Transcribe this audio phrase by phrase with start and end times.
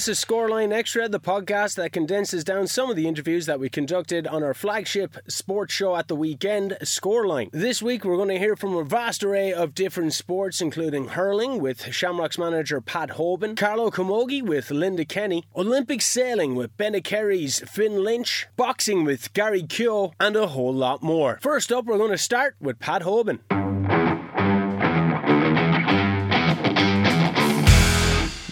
[0.00, 3.68] This is Scoreline Extra, the podcast that condenses down some of the interviews that we
[3.68, 7.50] conducted on our flagship sports show at the weekend, Scoreline.
[7.52, 11.60] This week, we're going to hear from a vast array of different sports, including hurling
[11.60, 16.70] with Shamrocks manager Pat Hoban, Carlow Camogie with Linda Kenny, Olympic sailing with
[17.04, 21.38] Kerry's Finn Lynch, boxing with Garry Kehoe, and a whole lot more.
[21.42, 23.40] First up, we're going to start with Pat Hoban.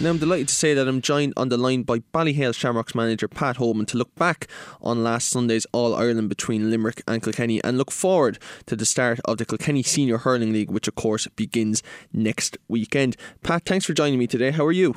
[0.01, 3.27] Now, I'm delighted to say that I'm joined on the line by Ballyhale Shamrocks manager
[3.27, 4.47] Pat Hoban to look back
[4.81, 9.19] on last Sunday's All Ireland between Limerick and Kilkenny and look forward to the start
[9.25, 13.17] of the Kilkenny Senior Hurling League, which of course begins next weekend.
[13.43, 14.51] Pat, thanks for joining me today.
[14.51, 14.95] How are you?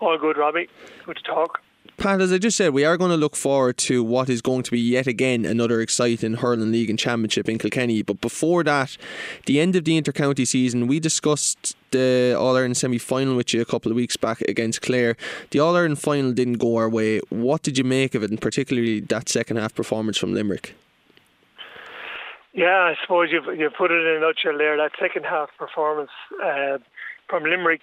[0.00, 0.68] All good, Robbie.
[1.06, 1.60] Good to talk.
[1.98, 4.62] Pat, as I just said, we are going to look forward to what is going
[4.62, 8.02] to be yet again another exciting hurling league and championship in Kilkenny.
[8.02, 8.96] But before that,
[9.46, 13.60] the end of the intercounty season, we discussed the All Ireland semi final with you
[13.60, 15.16] a couple of weeks back against Clare.
[15.50, 17.18] The All Ireland final didn't go our way.
[17.30, 20.76] What did you make of it, and particularly that second half performance from Limerick?
[22.52, 24.76] Yeah, I suppose you've you put it in a nutshell there.
[24.76, 26.10] That second half performance
[26.44, 26.78] uh,
[27.28, 27.82] from Limerick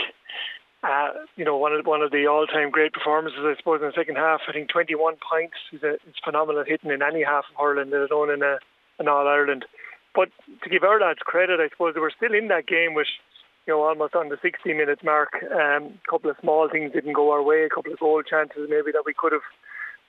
[0.86, 3.94] uh, you know, one of one of the all-time great performances, I suppose, in the
[3.98, 4.42] second half.
[4.48, 8.12] I think 21 points is a, it's phenomenal hitting in any half of Ireland, let
[8.12, 8.58] alone in a,
[9.00, 9.66] an All Ireland.
[10.14, 10.30] But
[10.64, 13.08] to give our lads credit, I suppose they were still in that game with,
[13.66, 15.34] you know, almost on the 60 minute mark.
[15.44, 18.70] Um, a couple of small things didn't go our way, a couple of goal chances
[18.70, 19.48] maybe that we could have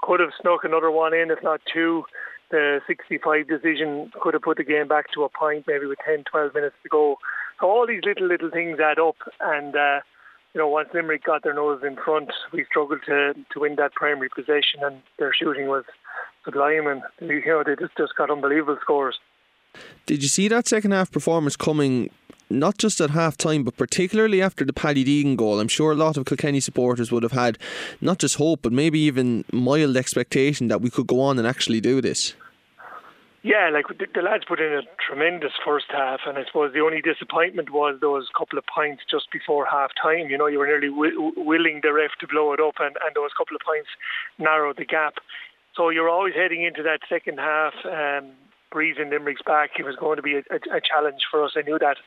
[0.02, 2.05] could have snuck another one in, if not two.
[2.50, 6.24] The 65 decision could have put the game back to a point, maybe with 10,
[6.30, 7.16] 12 minutes to go.
[7.58, 9.74] So all these little little things add up, and.
[9.74, 10.01] Uh,
[10.56, 13.92] you know, once Limerick got their nose in front, we struggled to to win that
[13.92, 15.84] primary possession, and their shooting was
[16.46, 19.18] sublime, and you know they just just got unbelievable scores.
[20.06, 22.08] Did you see that second half performance coming?
[22.48, 25.61] Not just at half time, but particularly after the Paddy Deegan goal.
[25.61, 27.58] I'm sure a lot of Kilkenny supporters would have had
[28.00, 31.83] not just hope, but maybe even mild expectation that we could go on and actually
[31.83, 32.34] do this.
[33.46, 36.80] Yeah, like the, the, lads put in a tremendous first half, and I suppose the
[36.80, 40.27] only disappointment was those couple of points just before half time.
[40.27, 43.14] You know, you were nearly w- willing the ref to blow it up, and, and
[43.14, 43.86] those couple of points
[44.36, 45.23] narrowed the gap.
[45.77, 48.33] So you're always heading into that second half, um,
[48.73, 49.78] breathing Limerick's back.
[49.78, 51.52] It was going to be a, a, a challenge for us.
[51.55, 51.98] I knew that.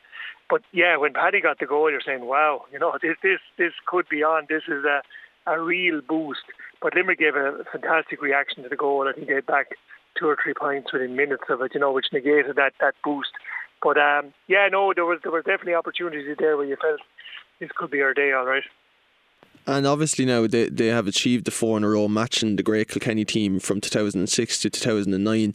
[0.50, 3.72] But yeah, when Paddy got the goal, you're saying, "Wow, you know, this this this
[3.86, 4.44] could be on.
[4.50, 5.00] This is a
[5.46, 6.44] a real boost."
[6.82, 9.08] But Limerick gave a fantastic reaction to the goal.
[9.08, 9.68] I think they back
[10.18, 13.30] two or three points within minutes of it, you know, which negated that that boost.
[13.82, 17.00] But um, yeah, no, there was there was definitely opportunities there where you felt
[17.58, 18.64] this could be our day, all right.
[19.66, 22.88] And obviously now they, they have achieved the four in a row, matching the great
[22.88, 25.54] Kilkenny team from 2006 to 2009.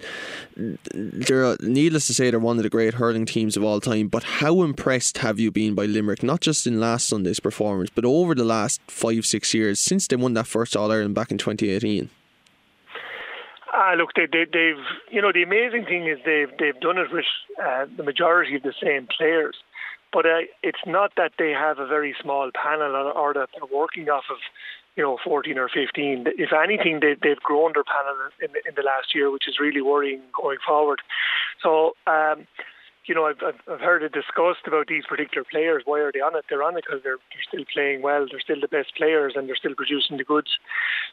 [0.93, 4.07] They're, needless to say, they're one of the great hurling teams of all time.
[4.07, 8.05] But how impressed have you been by Limerick, not just in last Sunday's performance, but
[8.05, 11.37] over the last five, six years since they won that first All Ireland back in
[11.37, 12.09] 2018?
[13.77, 17.11] Ah, look, they, they, they've you know the amazing thing is they've they've done it
[17.11, 17.25] with
[17.61, 19.55] uh, the majority of the same players,
[20.13, 23.77] but uh, it's not that they have a very small panel or, or that they're
[23.77, 24.37] working off of
[24.95, 26.23] you know 14 or 15.
[26.37, 29.81] If anything, they, they've grown their panel in, in the last year, which is really
[29.81, 31.01] worrying going forward.
[31.61, 31.93] So.
[32.07, 32.47] Um,
[33.07, 33.37] you know, I've,
[33.71, 35.83] I've heard it discussed about these particular players.
[35.85, 36.45] Why are they on it?
[36.49, 38.25] They're on it because they're, they're still playing well.
[38.25, 40.57] They're still the best players and they're still producing the goods.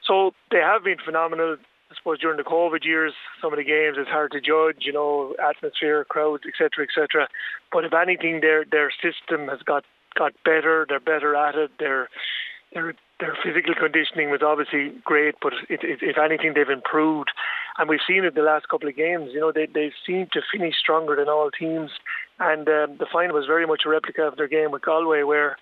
[0.02, 1.58] So they have been phenomenal.
[1.92, 4.92] I suppose during the COVID years, some of the games it's hard to judge, you
[4.92, 7.28] know, atmosphere, crowds, etc., etc.
[7.70, 9.84] But if anything, their their system has got
[10.16, 10.86] got better.
[10.88, 11.70] They're better at it.
[11.78, 12.08] Their
[12.72, 17.30] their their physical conditioning was obviously great, but it, it, if anything, they've improved,
[17.76, 19.30] and we've seen it the last couple of games.
[19.34, 21.90] You know, they they seem to finish stronger than all teams,
[22.40, 25.58] and um, the final was very much a replica of their game with Galway, where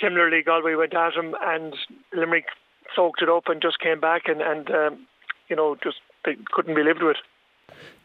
[0.00, 1.74] similarly Galway went at them and
[2.14, 2.46] Limerick
[2.94, 5.06] soaked it up and just came back and and um,
[5.48, 7.16] you know, just they couldn't be lived with.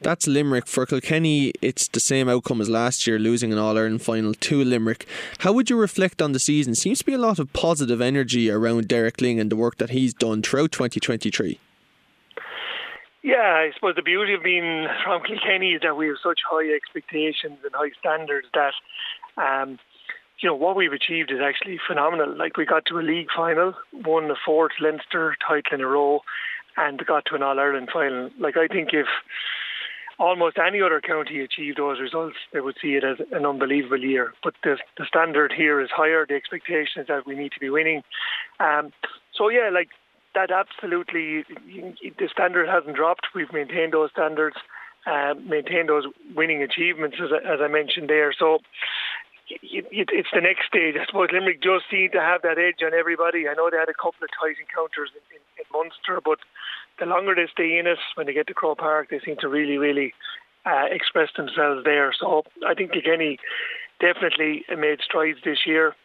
[0.01, 0.67] That's Limerick.
[0.67, 4.63] For Kilkenny, it's the same outcome as last year, losing an All Ireland final to
[4.63, 5.05] Limerick.
[5.39, 6.73] How would you reflect on the season?
[6.75, 9.89] Seems to be a lot of positive energy around Derek Lyng and the work that
[9.89, 11.59] he's done throughout 2023.
[13.21, 16.73] Yeah, I suppose the beauty of being from Kilkenny is that we have such high
[16.73, 18.73] expectations and high standards that,
[19.35, 19.77] um,
[20.39, 22.37] you know, what we've achieved is actually phenomenal.
[22.37, 26.21] Like we got to a league final, won the fourth Leinster title in a row,
[26.79, 28.29] and got to an All Ireland final.
[28.39, 29.07] Like I think if
[30.17, 34.33] almost any other county achieved those results, they would see it as an unbelievable year.
[34.43, 36.25] But the, the standard here is higher.
[36.27, 38.01] The expectation is that we need to be winning.
[38.59, 38.91] Um,
[39.35, 39.89] so yeah, like
[40.35, 41.43] that absolutely,
[42.19, 43.27] the standard hasn't dropped.
[43.35, 44.57] We've maintained those standards,
[45.05, 46.05] uh, maintained those
[46.35, 48.33] winning achievements as, as I mentioned there.
[48.37, 48.59] So
[49.49, 50.95] it's the next stage.
[50.99, 53.47] I suppose Limerick just seem to have that edge on everybody.
[53.47, 56.39] I know they had a couple of tight encounters in, in, in Munster, but
[56.99, 59.47] the longer they stay in it, when they get to Croke Park, they seem to
[59.47, 60.13] really, really
[60.65, 62.13] uh, express themselves there.
[62.13, 63.39] So I think Kilkenny
[63.99, 65.95] definitely made strides this year.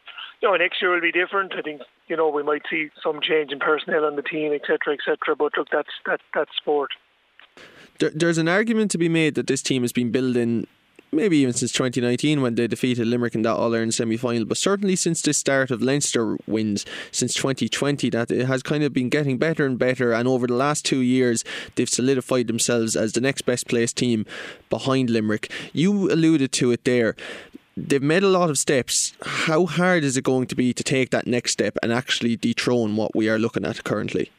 [0.40, 1.54] You know, next year will be different.
[1.54, 4.94] I think you know we might see some change in personnel on the team, etc.,
[4.94, 5.36] etc.
[5.36, 6.90] But look, that's that that's sport.
[8.00, 10.66] There, there's an argument to be made that this team has been building
[11.14, 14.56] maybe even since 2019 when they defeated Limerick in that All Ireland semi final, but
[14.56, 19.08] certainly since the start of Leinster wins since 2020, that it has kind of been
[19.08, 20.12] getting better and better.
[20.12, 21.44] And over the last two years,
[21.74, 24.26] they've solidified themselves as the next best placed team
[24.68, 25.50] behind Limerick.
[25.72, 27.16] You alluded to it there.
[27.76, 29.14] They've made a lot of steps.
[29.22, 32.94] How hard is it going to be to take that next step and actually dethrone
[32.96, 34.30] what we are looking at currently?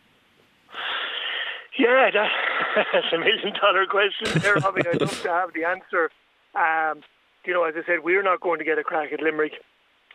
[1.77, 4.83] Yeah, that, that's a million dollar question there, Robbie.
[4.87, 6.09] I'd love to have the answer
[6.55, 7.01] um,
[7.45, 9.53] you know, as I said, we're not going to get a crack at Limerick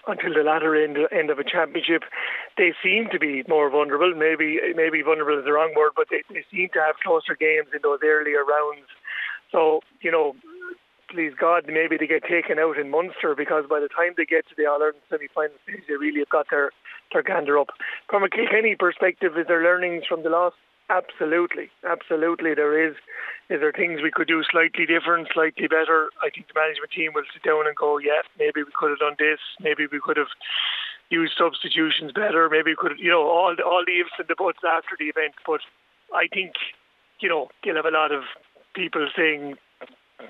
[0.06, 2.02] until the latter end end of a championship.
[2.56, 4.14] They seem to be more vulnerable.
[4.16, 7.68] Maybe maybe vulnerable is the wrong word, but they, they seem to have closer games
[7.74, 8.88] in those earlier rounds.
[9.52, 10.34] So you know,
[11.10, 14.48] please God, maybe they get taken out in Munster because by the time they get
[14.48, 16.70] to the All Ireland semi-final stage, they really have got their
[17.12, 17.68] their gander up.
[18.08, 20.56] From a Kilkenny perspective, is there learnings from the last
[20.90, 22.54] Absolutely, absolutely.
[22.54, 22.96] There is.
[23.48, 26.10] Is there things we could do slightly different, slightly better?
[26.22, 28.98] I think the management team will sit down and go, yeah, maybe we could have
[28.98, 29.38] done this.
[29.60, 30.30] Maybe we could have
[31.10, 32.48] used substitutions better.
[32.50, 34.94] Maybe we could, have, you know, all the, all the ifs and the buts after
[34.98, 35.34] the event.
[35.46, 35.62] But
[36.14, 36.54] I think,
[37.18, 38.22] you know, you'll have a lot of
[38.74, 39.58] people saying,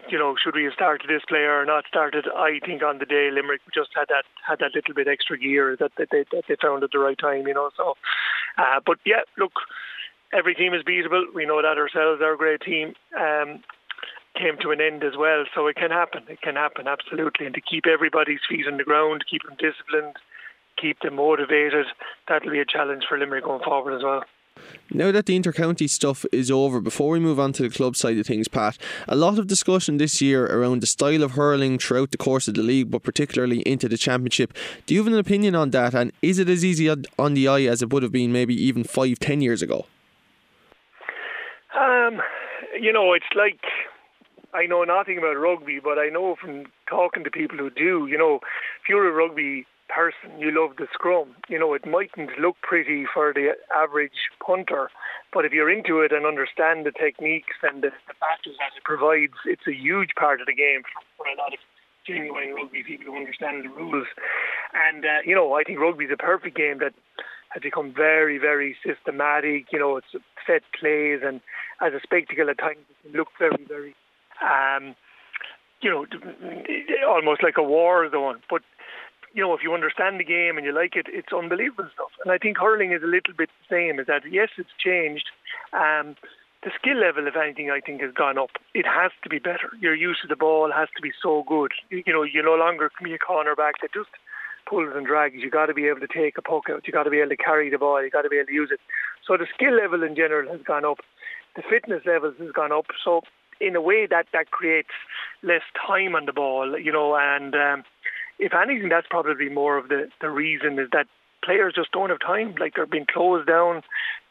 [0.09, 2.25] you know, should we have started this player or not started?
[2.25, 5.77] I think on the day Limerick just had that had that little bit extra gear
[5.81, 7.71] that, that they that they found at the right time, you know.
[7.77, 7.97] So,
[8.57, 9.53] uh, but yeah, look,
[10.33, 11.25] every team is beatable.
[11.35, 12.23] We know that ourselves.
[12.23, 13.63] Our great team um,
[14.37, 16.23] came to an end as well, so it can happen.
[16.29, 20.17] It can happen absolutely, and to keep everybody's feet on the ground, keep them disciplined,
[20.81, 21.87] keep them motivated,
[22.29, 24.25] that'll be a challenge for Limerick going forward as well.
[24.93, 28.19] Now that the intercounty stuff is over, before we move on to the club side
[28.19, 28.77] of things, Pat,
[29.09, 32.55] a lot of discussion this year around the style of hurling throughout the course of
[32.55, 34.53] the league, but particularly into the championship.
[34.87, 35.95] Do you have an opinion on that?
[35.95, 38.85] And is it as easy on the eye as it would have been maybe even
[38.85, 39.87] five, ten years ago?
[41.79, 42.21] Um,
[42.79, 43.61] you know, it's like
[44.53, 48.19] I know nothing about rugby, but I know from talking to people who do, you
[48.19, 48.41] know,
[48.83, 51.35] if you're a rugby person, you love the scrum.
[51.49, 54.91] You know, it mightn't look pretty for the average punter,
[55.33, 58.85] but if you're into it and understand the techniques and the, the battles that it
[58.85, 60.83] provides, it's a huge part of the game
[61.17, 61.59] for a lot of
[62.07, 64.07] genuine rugby people who understand the rules.
[64.75, 66.95] And, uh, you know, I think rugby is a perfect game that
[67.51, 69.67] has become very, very systematic.
[69.73, 70.09] You know, it's
[70.47, 71.41] set plays and
[71.81, 73.95] as a spectacle at times it can look very, very,
[74.43, 74.95] um,
[75.81, 76.07] you know,
[77.09, 78.41] almost like a war zone.
[78.49, 78.63] But
[79.33, 82.11] you know, if you understand the game and you like it, it's unbelievable stuff.
[82.25, 84.01] And I think hurling is a little bit the same.
[84.01, 85.27] Is that yes, it's changed.
[85.73, 86.17] Um,
[86.63, 88.51] the skill level, if anything, I think has gone up.
[88.75, 89.73] It has to be better.
[89.81, 91.73] Your use of the ball has to be so good.
[91.89, 94.11] You, you know, you no longer can be a cornerback that just
[94.69, 95.37] pulls and drags.
[95.39, 96.83] You've got to be able to take a puck out.
[96.87, 98.03] You've got to be able to carry the ball.
[98.03, 98.81] You've got to be able to use it.
[99.27, 100.99] So the skill level in general has gone up.
[101.57, 102.87] The fitness levels has gone up.
[103.05, 103.23] So
[103.61, 104.95] in a way that that creates
[105.43, 107.85] less time on the ball, you know, and um,
[108.39, 111.07] if anything, that's probably more of the the reason is that
[111.45, 112.55] players just don't have time.
[112.59, 113.83] Like they're being closed down.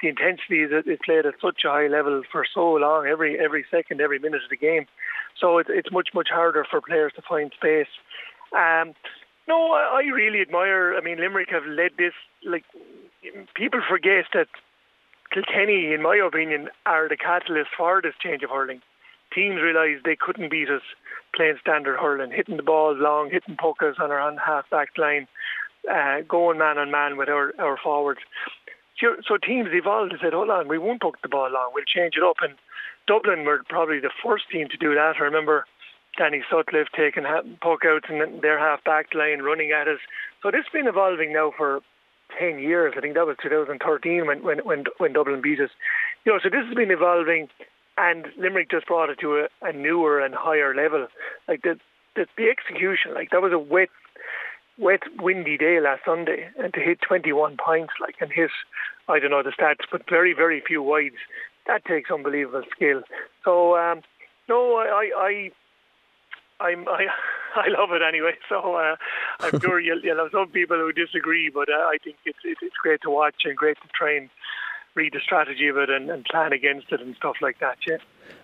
[0.01, 3.65] The intensity is, is played at such a high level for so long, every every
[3.69, 4.85] second, every minute of the game.
[5.39, 7.91] So it's it's much much harder for players to find space.
[8.55, 8.93] Um,
[9.49, 10.95] no, I, I really admire.
[10.95, 12.13] I mean, Limerick have led this.
[12.45, 12.63] Like
[13.55, 14.47] people forget that
[15.33, 18.81] Kilkenny, in my opinion, are the catalyst for this change of hurling.
[19.33, 20.81] Teams realised they couldn't beat us
[21.35, 25.27] playing standard hurling, hitting the balls long, hitting puckers on our half back line,
[25.91, 28.21] uh, going man on man with our, our forwards.
[28.99, 32.15] So, teams evolved and said, hold on, we won't puck the ball long, we'll change
[32.17, 32.37] it up.
[32.41, 32.55] And
[33.07, 35.15] Dublin were probably the first team to do that.
[35.19, 35.65] I remember
[36.19, 37.23] Danny Sutcliffe taking
[37.61, 39.99] puck outs in their half back line, running at us.
[40.43, 41.79] So this has been evolving now for
[42.37, 42.93] 10 years.
[42.97, 45.69] I think that was 2013 when, when, when, when Dublin beat us.
[46.25, 47.47] You know, so this has been evolving
[47.97, 51.07] and Limerick just brought it to a, a newer and higher level.
[51.47, 51.79] Like the,
[52.17, 53.89] the, the execution, like that was a wet,
[54.77, 58.51] wet, windy day last Sunday, and to hit 21 points, like and hit,
[59.07, 61.15] I don't know the stats, but very, very few wides.
[61.65, 63.03] That takes unbelievable skill.
[63.45, 64.01] So um,
[64.49, 65.51] no, I, I
[66.59, 67.07] I'm I
[67.55, 68.33] I love it anyway.
[68.47, 68.95] So uh,
[69.39, 72.59] I'm sure you'll, you'll have some people who disagree, but uh, I think it's, it's
[72.61, 74.29] it's great to watch and great to train
[74.95, 77.77] read the strategy of it and, and plan against it and stuff like that.
[77.87, 77.97] Yeah.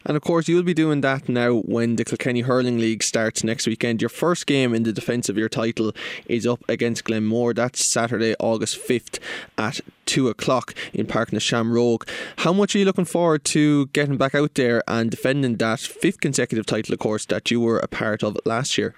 [0.05, 3.65] And of course, you'll be doing that now when the Kilkenny Hurling League starts next
[3.65, 4.01] weekend.
[4.01, 5.93] Your first game in the defence of your title
[6.27, 7.53] is up against Glenmore.
[7.53, 9.19] That's Saturday, August 5th
[9.57, 12.07] at 2 o'clock in Páirc na Seamróg.
[12.37, 16.21] How much are you looking forward to getting back out there and defending that fifth
[16.21, 18.93] consecutive title, of course, that you were a part of last year?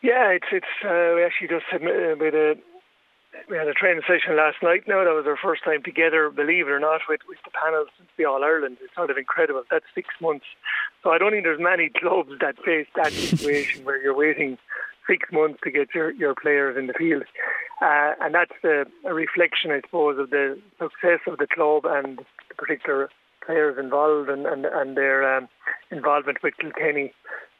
[0.00, 2.54] Yeah, it's it's uh, we actually just had a
[3.48, 4.84] we had a training session last night.
[4.86, 7.86] Now that was our first time together, believe it or not, with, with the panel
[7.96, 8.78] since the All Ireland.
[8.82, 9.62] It's sort of incredible.
[9.70, 10.46] That's six months.
[11.02, 14.58] So I don't think there's many clubs that face that situation where you're waiting
[15.08, 17.24] six months to get your, your players in the field.
[17.80, 22.18] Uh, and that's a, a reflection, I suppose, of the success of the club and
[22.18, 23.08] the particular
[23.44, 25.48] players involved and, and, and their um,
[25.90, 27.12] involvement with Kilkenny.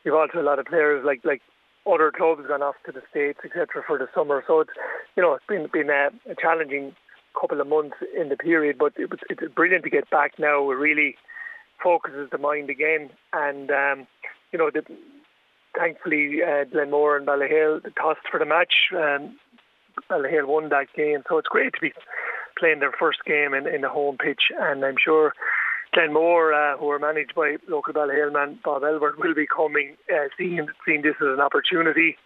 [0.05, 1.43] You've also a lot of players like like
[1.91, 4.45] other clubs gone off to the states, etc., for the summer.
[4.47, 4.71] So it's
[5.17, 6.95] you know it's been been a, a challenging
[7.39, 10.71] couple of months in the period, but it it's brilliant to get back now.
[10.71, 11.17] It really
[11.83, 14.07] focuses the mind again, and um,
[14.53, 14.83] you know the,
[15.77, 18.91] thankfully uh, Glenmore and Ballyhale tossed for the match.
[18.95, 19.39] Um,
[20.11, 21.93] Ballyhale won that game, so it's great to be
[22.59, 25.33] playing their first game in, in the home pitch, and I'm sure
[25.99, 30.29] Glenmore, uh, who are managed by local Ballyhale man Bob Elbert, will be coming, uh,
[30.39, 32.17] seeing seeing this as an opportunity.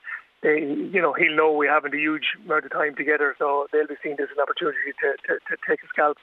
[0.43, 3.87] They, you know, he'll know we haven't a huge amount of time together, so they'll
[3.87, 6.19] be seeing this as an opportunity to, to, to take a scalp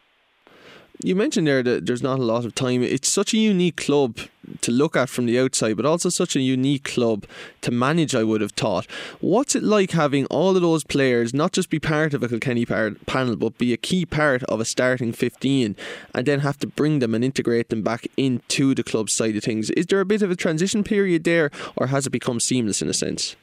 [1.01, 2.83] you mentioned there that there's not a lot of time.
[2.83, 4.17] It's such a unique club
[4.61, 7.25] to look at from the outside, but also such a unique club
[7.61, 8.85] to manage, I would have thought.
[9.21, 12.65] What's it like having all of those players not just be part of a Kilkenny
[12.65, 15.75] panel, but be a key part of a starting 15
[16.13, 19.43] and then have to bring them and integrate them back into the club side of
[19.43, 19.69] things?
[19.71, 22.89] Is there a bit of a transition period there, or has it become seamless in
[22.89, 23.35] a sense?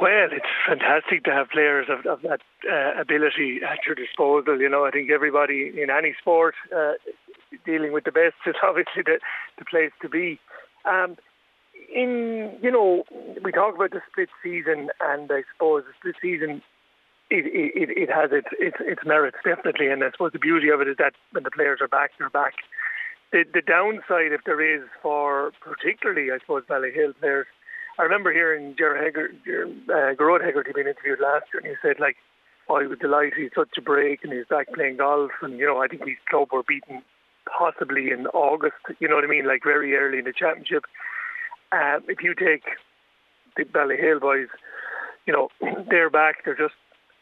[0.00, 4.60] Well, it's fantastic to have players of, of that uh, ability at your disposal.
[4.60, 6.92] You know, I think everybody in any sport uh,
[7.64, 9.20] dealing with the best is obviously the,
[9.58, 10.38] the place to be.
[10.84, 11.16] Um,
[11.94, 13.04] in you know,
[13.42, 16.62] we talk about the split season, and I suppose the split season
[17.30, 20.80] it, it, it has its, its its merits definitely, and I suppose the beauty of
[20.80, 22.54] it is that when the players are back, they're back.
[23.32, 27.46] The the downside, if there is, for particularly I suppose Ballyhale players
[27.98, 29.36] I remember hearing Gerard Hegarty,
[29.88, 32.16] uh, Gearóid Hegarty being interviewed last year, and he said like,
[32.68, 33.34] "Oh, he was delighted.
[33.38, 36.18] He's such a break, and he's back playing golf." And you know, I think his
[36.28, 37.02] club were beaten
[37.46, 38.76] possibly in August.
[38.98, 39.46] You know what I mean?
[39.46, 40.84] Like very early in the championship.
[41.72, 42.64] Uh, if you take
[43.56, 44.48] the Ballyhale boys,
[45.26, 45.48] you know,
[45.90, 46.44] they're back.
[46.44, 46.74] They're just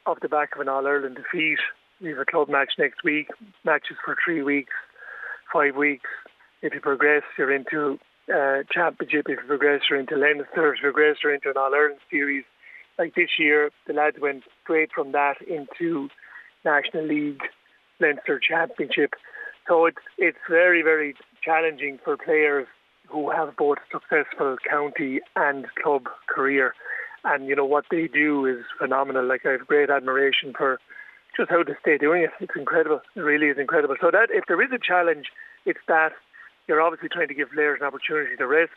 [0.06, 1.58] off the back of an All Ireland defeat.
[2.00, 3.28] We have a club match next week.
[3.64, 4.72] Matches for three weeks,
[5.52, 6.10] five weeks.
[6.62, 7.98] If you progress, you're into
[8.32, 12.44] uh, championship if you progress or into Leinster, if into an All Ireland series.
[12.98, 16.08] Like this year, the lads went straight from that into
[16.64, 17.42] National League,
[18.00, 19.14] Leinster Championship.
[19.68, 21.14] So it's it's very very
[21.44, 22.66] challenging for players
[23.08, 26.74] who have both successful county and club career.
[27.24, 29.26] And you know what they do is phenomenal.
[29.26, 30.78] Like I have great admiration for
[31.36, 32.30] just how they stay doing it.
[32.40, 33.00] It's incredible.
[33.16, 33.96] It really is incredible.
[34.00, 35.26] So that if there is a challenge,
[35.66, 36.12] it's that
[36.68, 38.72] you're obviously trying to give players an opportunity to rest,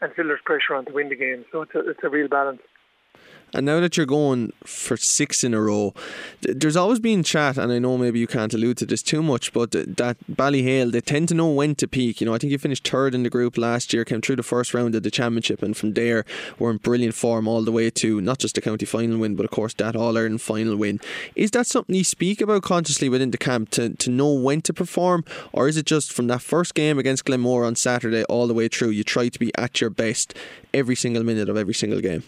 [0.00, 1.44] and still there's pressure on to win the game.
[1.52, 2.62] So it's a, it's a real balance.
[3.54, 5.94] And now that you're going for six in a row,
[6.42, 9.54] there's always been chat, and I know maybe you can't allude to this too much,
[9.54, 12.20] but that Ballyhale, they tend to know when to peak.
[12.20, 14.42] You know, I think you finished third in the group last year, came through the
[14.42, 16.26] first round of the championship, and from there
[16.58, 19.44] were in brilliant form all the way to not just the county final win, but
[19.44, 21.00] of course that All Ireland final win.
[21.34, 24.74] Is that something you speak about consciously within the camp to, to know when to
[24.74, 28.54] perform, or is it just from that first game against Glenmore on Saturday all the
[28.54, 30.34] way through, you try to be at your best
[30.74, 32.24] every single minute of every single game?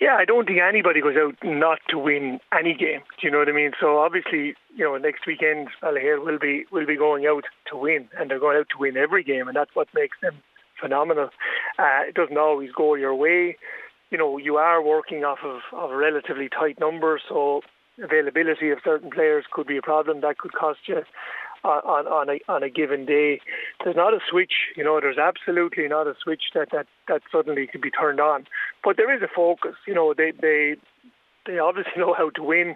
[0.00, 3.00] Yeah, I don't think anybody goes out not to win any game.
[3.20, 3.72] Do you know what I mean?
[3.80, 8.08] So obviously, you know, next weekend Ballyhale will be will be going out to win,
[8.18, 10.34] and they're going out to win every game, and that's what makes them
[10.80, 11.30] phenomenal.
[11.78, 13.56] Uh, it doesn't always go your way.
[14.10, 17.62] You know, you are working off of, of relatively tight number, so
[18.02, 20.20] availability of certain players could be a problem.
[20.20, 21.02] That could cost you
[21.64, 23.40] on on a on a given day.
[23.82, 25.00] There's not a switch, you know.
[25.00, 28.46] There's absolutely not a switch that that that suddenly can be turned on.
[28.82, 29.74] But there is a focus.
[29.86, 30.76] You know, they they
[31.46, 32.74] they obviously know how to win,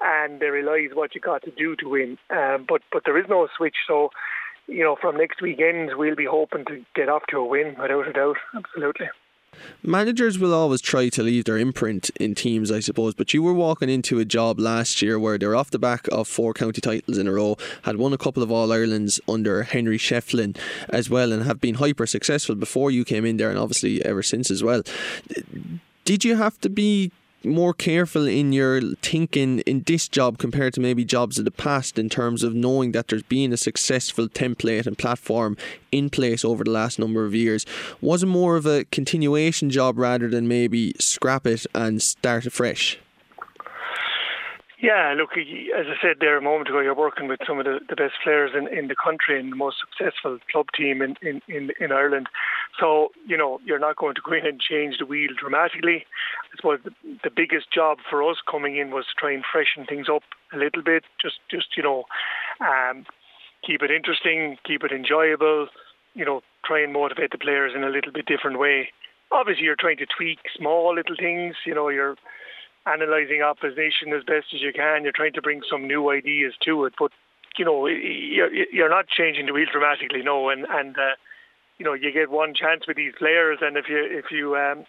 [0.00, 2.18] and they realise what you got to do to win.
[2.30, 3.76] Um, but but there is no switch.
[3.86, 4.10] So,
[4.66, 8.08] you know, from next weekend we'll be hoping to get off to a win without
[8.08, 8.36] a doubt.
[8.54, 9.08] Absolutely.
[9.82, 13.54] Managers will always try to leave their imprint in teams, I suppose, but you were
[13.54, 16.80] walking into a job last year where they were off the back of four county
[16.80, 20.56] titles in a row, had won a couple of All Irelands under Henry Shefflin
[20.88, 24.22] as well, and have been hyper successful before you came in there, and obviously ever
[24.22, 24.82] since as well.
[26.04, 27.12] Did you have to be
[27.44, 31.98] more careful in your thinking in this job compared to maybe jobs of the past
[31.98, 35.56] in terms of knowing that there's been a successful template and platform
[35.92, 37.64] in place over the last number of years?
[38.00, 42.98] Was it more of a continuation job rather than maybe scrap it and start afresh?
[44.80, 47.80] Yeah, look, as I said there a moment ago, you're working with some of the,
[47.88, 51.42] the best players in, in the country and the most successful club team in, in,
[51.48, 52.28] in, in Ireland.
[52.78, 56.06] So, you know, you're not going to go in and change the wheel dramatically.
[56.52, 56.92] I suppose the,
[57.24, 60.56] the biggest job for us coming in was to try and freshen things up a
[60.56, 62.04] little bit, just, just you know,
[62.60, 63.04] um,
[63.66, 65.66] keep it interesting, keep it enjoyable,
[66.14, 68.90] you know, try and motivate the players in a little bit different way.
[69.32, 72.14] Obviously, you're trying to tweak small little things, you know, you're
[72.88, 75.02] analysing opposition as best as you can.
[75.04, 77.12] You're trying to bring some new ideas to it, but
[77.58, 80.48] you know you're, you're not changing the wheel dramatically, no.
[80.48, 81.14] And and uh,
[81.78, 84.86] you know you get one chance with these players, and if you if you um,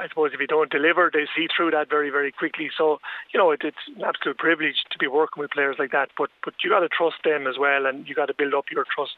[0.00, 2.70] I suppose if you don't deliver, they see through that very very quickly.
[2.76, 2.98] So
[3.32, 6.10] you know it, it's an absolute privilege to be working with players like that.
[6.16, 8.66] But but you got to trust them as well, and you got to build up
[8.70, 9.16] your trust,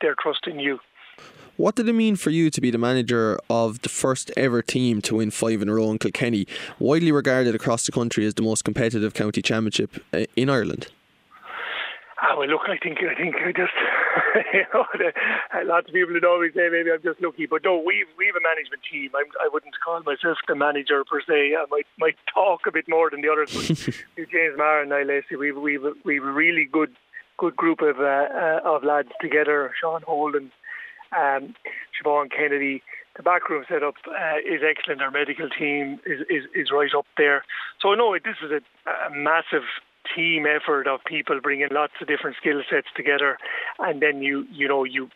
[0.00, 0.80] their trust in you.
[1.60, 5.02] What did it mean for you to be the manager of the first ever team
[5.02, 6.46] to win five in a row in Kilkenny,
[6.78, 10.86] widely regarded across the country as the most competitive county championship uh, in Ireland?
[12.22, 13.76] Ah, well, look, I think I think I just
[14.54, 15.12] you know the,
[15.66, 18.40] lots of people would always say maybe I'm just lucky, but no, we've we've a
[18.40, 19.10] management team.
[19.14, 21.56] I'm, I would not call myself the manager per se.
[21.60, 23.52] I might might talk a bit more than the others.
[23.52, 26.96] But James Maher and Niall Lacey, we've we've we've a really good
[27.36, 29.72] good group of uh, uh, of lads together.
[29.78, 30.52] Sean Holden,
[31.16, 31.54] um,
[31.94, 32.82] Siobhan Kennedy.
[33.16, 35.02] The backroom setup uh, is excellent.
[35.02, 37.44] Our medical team is, is, is right up there.
[37.82, 39.66] So no, this is a, a massive
[40.14, 43.36] team effort of people bringing lots of different skill sets together,
[43.78, 45.10] and then you you know you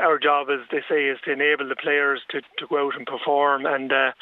[0.00, 3.06] our job, as they say, is to enable the players to, to go out and
[3.06, 3.64] perform.
[3.66, 4.12] And uh,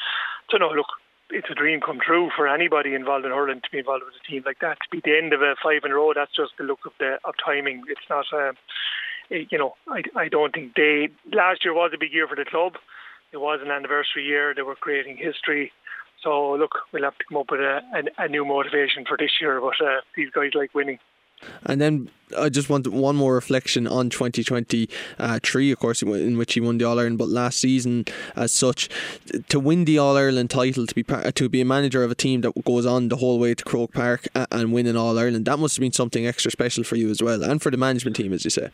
[0.49, 0.87] so, no, look,
[1.29, 4.31] it's a dream come true for anybody involved in hurling to be involved with a
[4.31, 4.77] team like that.
[4.83, 6.93] To be the end of a five in a row, that's just the look of
[6.99, 7.83] the of timing.
[7.89, 8.25] It's not.
[8.31, 8.53] Uh,
[9.29, 11.09] you know, I, I don't think they.
[11.31, 12.73] Last year was a big year for the club.
[13.31, 14.53] It was an anniversary year.
[14.53, 15.71] They were creating history.
[16.23, 19.31] So look, we'll have to come up with a, a, a new motivation for this
[19.41, 19.59] year.
[19.61, 20.99] But uh, these guys like winning.
[21.65, 26.53] And then I just want one more reflection on 2023, uh, of course, in which
[26.53, 27.17] he won the All Ireland.
[27.17, 28.89] But last season, as such,
[29.49, 32.41] to win the All Ireland title, to be to be a manager of a team
[32.41, 35.59] that goes on the whole way to Croke Park and win an All Ireland, that
[35.59, 38.33] must have been something extra special for you as well, and for the management team,
[38.33, 38.69] as you say.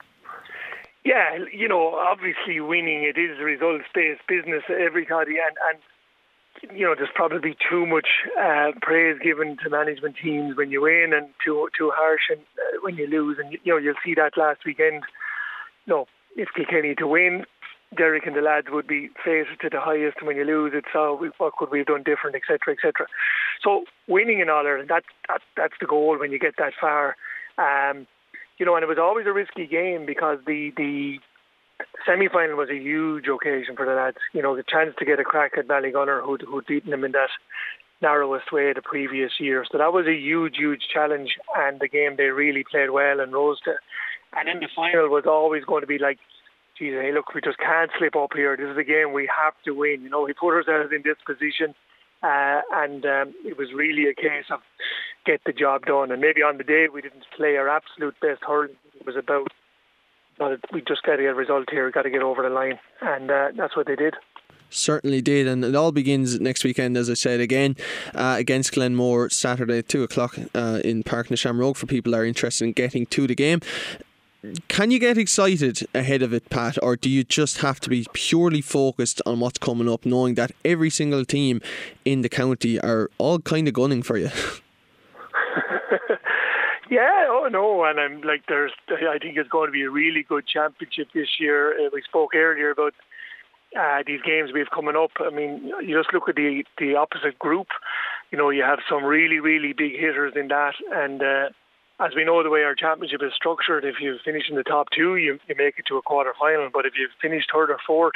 [1.03, 5.79] Yeah, you know, obviously winning it is a results-based business, everybody, and and
[6.77, 8.07] you know, there's probably too much
[8.39, 12.77] uh, praise given to management teams when you win, and too too harsh and uh,
[12.81, 15.03] when you lose, and you know, you'll see that last weekend.
[15.85, 17.45] You know, if Kilkenny to win,
[17.97, 20.87] Derek and the lads would be fated to the highest, and when you lose, it's
[20.93, 23.07] oh, what could we have done different, etc., etc.
[23.63, 27.15] So winning in All Ireland, that, that that's the goal when you get that far.
[27.57, 28.07] Um,
[28.61, 31.17] you know, and it was always a risky game because the the
[32.05, 34.17] semi final was a huge occasion for the lads.
[34.33, 37.11] You know, the chance to get a crack at Ballygunner, who'd, who'd beaten them in
[37.13, 37.33] that
[38.03, 39.65] narrowest way the previous year.
[39.71, 43.33] So that was a huge, huge challenge, and the game they really played well and
[43.33, 43.73] rose to.
[44.37, 46.19] And then the final was always going to be like,
[46.77, 48.55] geez, hey, look, we just can't slip up here.
[48.55, 50.03] This is a game we have to win.
[50.03, 51.73] You know, we put ourselves in this position,
[52.21, 54.59] uh, and um, it was really a case of
[55.25, 56.11] get the job done.
[56.11, 58.75] And maybe on the day we didn't play our absolute best hurling.
[58.99, 59.47] It was about,
[60.73, 61.85] we just got to get a result here.
[61.85, 64.15] We got to get over the line, and uh, that's what they did.
[64.69, 67.75] Certainly did, and it all begins next weekend, as I said again,
[68.15, 71.35] uh, against Glenmore Saturday at two o'clock uh, in Park na
[71.73, 73.59] for people that are interested in getting to the game.
[74.69, 78.07] Can you get excited ahead of it, Pat, or do you just have to be
[78.13, 81.61] purely focused on what's coming up, knowing that every single team
[82.05, 84.31] in the county are all kind of gunning for you?
[86.91, 90.23] Yeah, oh no, and I'm like, there's, I think it's going to be a really
[90.27, 91.71] good championship this year.
[91.71, 92.93] Uh, we spoke earlier about
[93.79, 95.11] uh, these games we've coming up.
[95.21, 97.67] I mean, you just look at the the opposite group.
[98.29, 101.49] You know, you have some really, really big hitters in that, and uh,
[102.05, 104.87] as we know, the way our championship is structured, if you finish in the top
[104.93, 106.69] two, you, you make it to a quarter final.
[106.73, 108.15] But if you've finished third or fourth,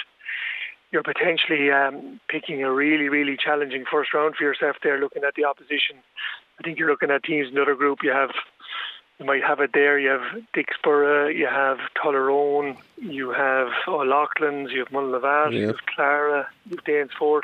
[0.92, 5.36] you're potentially um, picking a really, really challenging first round for yourself there, looking at
[5.36, 6.04] the opposition.
[6.60, 8.00] I think you're looking at teams in the group.
[8.04, 8.32] You have
[9.20, 9.98] you might have it there.
[9.98, 15.60] You have Dicksboro, you have Tullaroan, you have O'Loughlin's, you have Mullinavat, yeah.
[15.60, 17.44] you have Clara, you have Danesfort.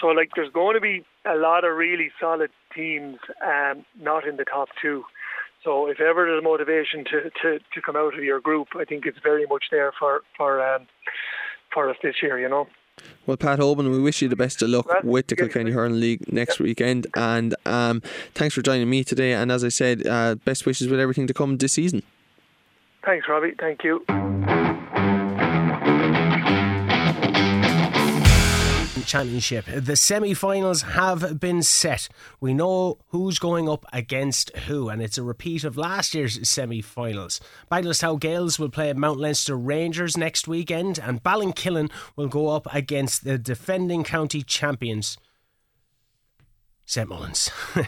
[0.00, 4.36] So, like, there's going to be a lot of really solid teams um, not in
[4.36, 5.04] the top two.
[5.64, 9.04] So, if ever there's motivation to, to, to come out of your group, I think
[9.04, 10.86] it's very much there for for um,
[11.72, 12.38] for us this year.
[12.38, 12.66] You know.
[13.26, 16.32] Well, Pat Hoban, we wish you the best of luck with the Kilkenny Hurling League
[16.32, 17.06] next weekend.
[17.14, 18.02] And um,
[18.34, 19.32] thanks for joining me today.
[19.32, 22.02] And as I said, uh, best wishes with everything to come this season.
[23.04, 23.54] Thanks, Robbie.
[23.58, 24.04] Thank you.
[29.10, 29.64] Championship.
[29.66, 32.08] The semi finals have been set.
[32.38, 36.80] We know who's going up against who, and it's a repeat of last year's semi
[36.80, 37.40] finals.
[37.72, 43.24] Bagenalstown Gaels will play Mount Leinster Rangers next weekend, and Ballinkillen will go up against
[43.24, 45.18] the defending county champions,
[46.84, 47.50] St Mullins.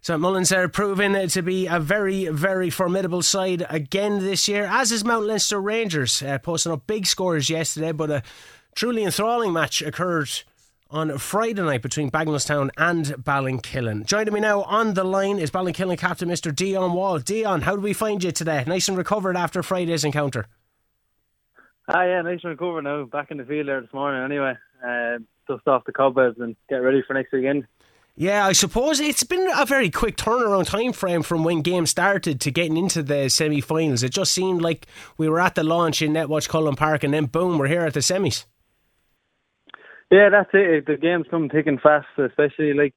[0.00, 4.90] St Mullins are proving to be a very, very formidable side again this year, as
[4.90, 8.22] is Mount Leinster Rangers, uh, posting up big scores yesterday, but a
[8.74, 10.30] truly enthralling match occurred
[10.90, 14.06] on Friday night between Bagenalstown and Ballinkillen.
[14.06, 16.54] Joining me now on the line is Ballinkillen captain Mr.
[16.54, 17.18] Dion Wall.
[17.18, 18.64] Dion, how do we find you today?
[18.66, 20.46] Nice and recovered after Friday's encounter.
[21.88, 23.04] Ah, yeah, nice and recovered now.
[23.04, 24.54] Back in the field there this morning anyway.
[24.86, 27.66] Uh, dust off the cobwebs and get ready for next weekend.
[28.20, 32.40] Yeah, I suppose it's been a very quick turnaround time frame from when games started
[32.40, 34.02] to getting into the semi finals.
[34.02, 37.26] It just seemed like we were at the launch in Netwatch Cullen Park and then
[37.26, 38.44] boom, we're here at the semis.
[40.10, 40.86] Yeah, that's it.
[40.86, 42.94] The games come thick and fast, especially like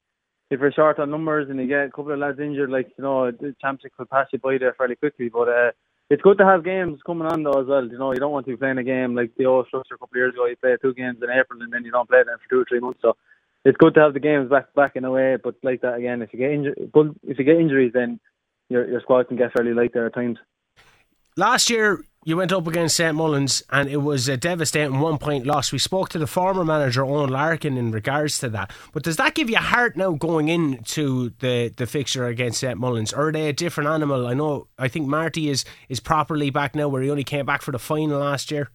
[0.50, 3.04] if you're short on numbers and you get a couple of lads injured, like you
[3.04, 5.28] know, the championship could pass you by there fairly quickly.
[5.28, 5.70] But uh,
[6.08, 7.84] it's good to have games coming on though as well.
[7.86, 9.98] You know, you don't want to be playing a game like the old structure a
[9.98, 10.46] couple of years ago.
[10.46, 12.66] You play two games in April and then you don't play them for two or
[12.68, 13.00] three months.
[13.02, 13.16] So
[13.64, 15.36] it's good to have the games back back in a way.
[15.42, 16.78] But like that again, if you get injured,
[17.24, 18.20] if you get injuries, then
[18.70, 20.38] your your squad can get fairly light there at times.
[21.36, 25.46] Last year, you went up against St Mullins and it was a devastating one point
[25.46, 25.72] loss.
[25.72, 28.70] We spoke to the former manager Owen Larkin in regards to that.
[28.92, 33.14] But does that give you heart now going into the, the fixture against St Mullins?
[33.14, 34.26] Or are they a different animal?
[34.26, 37.62] I know I think Marty is is properly back now where he only came back
[37.62, 38.68] for the final last year.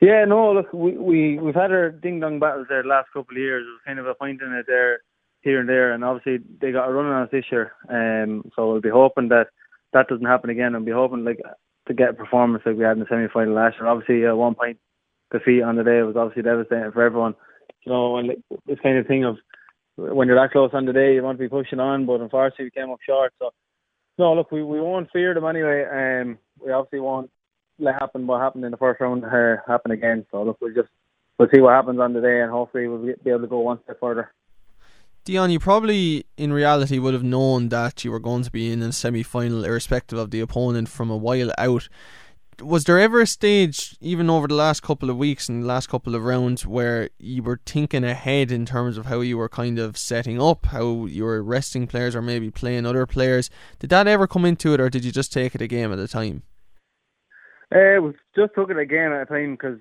[0.00, 3.36] Yeah, no, look, we, we, we've had our ding dong battles there the last couple
[3.36, 3.64] of years.
[3.66, 4.98] It was kind of a point in it there,
[5.40, 7.72] here and there, and obviously they got a run on us this year.
[7.88, 9.46] Um, so we'll be hoping that
[9.94, 11.40] that doesn't happen again, and be hoping like
[11.86, 13.88] to get a performance like we had in the semi final last year.
[13.88, 14.78] Obviously, uh, one point
[15.32, 17.34] defeat on the day was obviously devastating for everyone.
[17.82, 18.30] You know, and
[18.66, 19.36] this kind of thing of
[19.96, 22.66] when you're that close on the day, you want to be pushing on, but unfortunately
[22.66, 23.32] we came up short.
[23.38, 23.50] So,
[24.18, 25.84] no, look, we, we won't fear them anyway.
[25.84, 27.30] Um, we obviously won't
[27.78, 30.26] let happen what happened in the first round uh, happen again.
[30.30, 30.88] So look, we'll just
[31.38, 33.80] we'll see what happens on the day, and hopefully we'll be able to go one
[33.84, 34.32] step further.
[35.24, 38.82] Dion, you probably in reality would have known that you were going to be in
[38.82, 41.88] a semi final, irrespective of the opponent, from a while out.
[42.60, 45.88] Was there ever a stage, even over the last couple of weeks and the last
[45.88, 49.78] couple of rounds, where you were thinking ahead in terms of how you were kind
[49.78, 53.48] of setting up, how you were resting players or maybe playing other players?
[53.78, 55.98] Did that ever come into it, or did you just take it a game at
[55.98, 56.42] a time?
[57.74, 59.78] Uh, we just took it a game at a time because,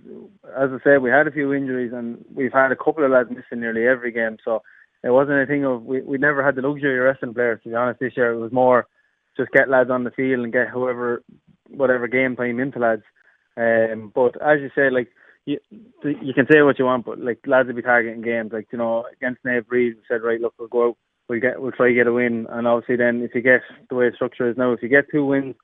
[0.58, 3.29] as I said, we had a few injuries and we've had a couple of lads
[3.29, 4.38] missing nearly every game.
[4.43, 4.63] So
[5.04, 7.60] it wasn't a thing of we we never had the luxury of resting players.
[7.63, 8.88] To be honest, this year it was more
[9.36, 11.24] just get lads on the field and get whoever
[11.70, 13.04] whatever game time into lads.
[13.58, 15.10] Um, but as you say, like
[15.46, 15.60] you
[16.04, 18.52] you can say what you want, but like lads will be targeting games.
[18.54, 21.62] Like you know against Naomh Bríd, we said right, look, we'll go out, we'll get
[21.62, 24.16] we'll try to get a win, and obviously then if you get the way the
[24.16, 25.56] structure is now, if you get two wins,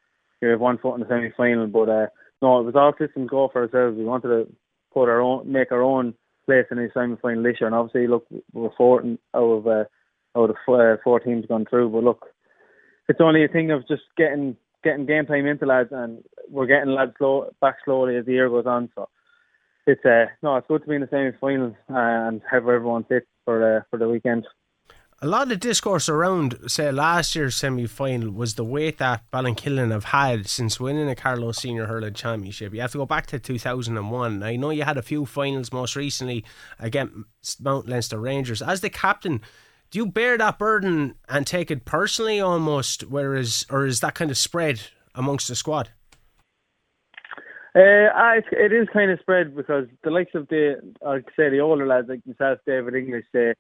[0.41, 1.67] you have one foot in the semi final.
[1.67, 2.08] But uh,
[2.41, 3.97] no, it was all systems go for ourselves.
[3.97, 4.54] We wanted to
[4.93, 6.13] put our own make our own
[6.49, 7.67] place in the semi final this year.
[7.67, 9.03] And obviously, look, we're four
[9.35, 9.83] out of uh,
[10.38, 11.89] out of uh, four teams gone through.
[11.89, 12.25] But look,
[13.07, 16.93] it's only a thing of just getting getting game time into lads, and we're getting
[16.93, 18.89] lads slow, back slowly as the year goes on.
[18.95, 19.09] So
[19.85, 23.27] it's uh, no, it's good to be in the semi final and have everyone fit
[23.45, 24.47] for uh, for the weekend
[25.21, 29.91] a lot of discourse around, say, last year's semi final was the weight that Ballinkillen
[29.91, 32.73] have had since winning a Carlow Senior Hurling Championship.
[32.73, 34.43] You have to go back to 2001.
[34.43, 36.45] I know you had a few finals most recently
[36.79, 38.62] against Mount Leinster Rangers.
[38.62, 39.41] As the captain,
[39.91, 44.32] do you bear that burden and take it personally almost, whereas, or is that kind
[44.32, 44.82] of spread
[45.15, 45.89] amongst the squad?
[47.75, 51.86] Uh, it is kind of spread because the likes of the, I'd say the older
[51.86, 53.53] lads like myself, David English, say,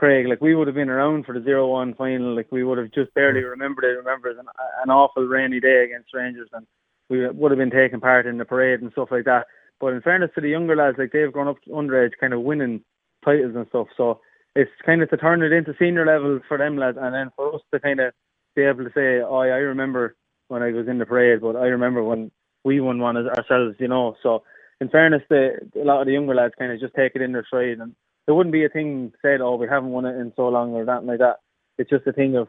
[0.00, 2.78] Craig, like we would have been around for the zero one final, like we would
[2.78, 3.50] have just barely mm.
[3.50, 3.98] remembered it.
[3.98, 4.46] Remember an,
[4.82, 6.66] an awful rainy day against Rangers, and
[7.10, 9.44] we would have been taking part in the parade and stuff like that.
[9.78, 12.82] But in fairness to the younger lads, like they've grown up underage, kind of winning
[13.22, 13.88] titles and stuff.
[13.94, 14.20] So
[14.56, 17.54] it's kind of to turn it into senior level for them lads, and then for
[17.54, 18.14] us to kind of
[18.56, 20.16] be able to say, "Oh, I remember
[20.48, 22.30] when I was in the parade, but I remember when
[22.64, 24.16] we won one ourselves," you know.
[24.22, 24.44] So
[24.80, 27.32] in fairness, the a lot of the younger lads kind of just take it in
[27.32, 27.94] their stride and
[28.26, 30.84] there wouldn't be a thing said, oh, we haven't won it in so long or
[30.84, 31.40] that like that.
[31.78, 32.48] It's just a thing of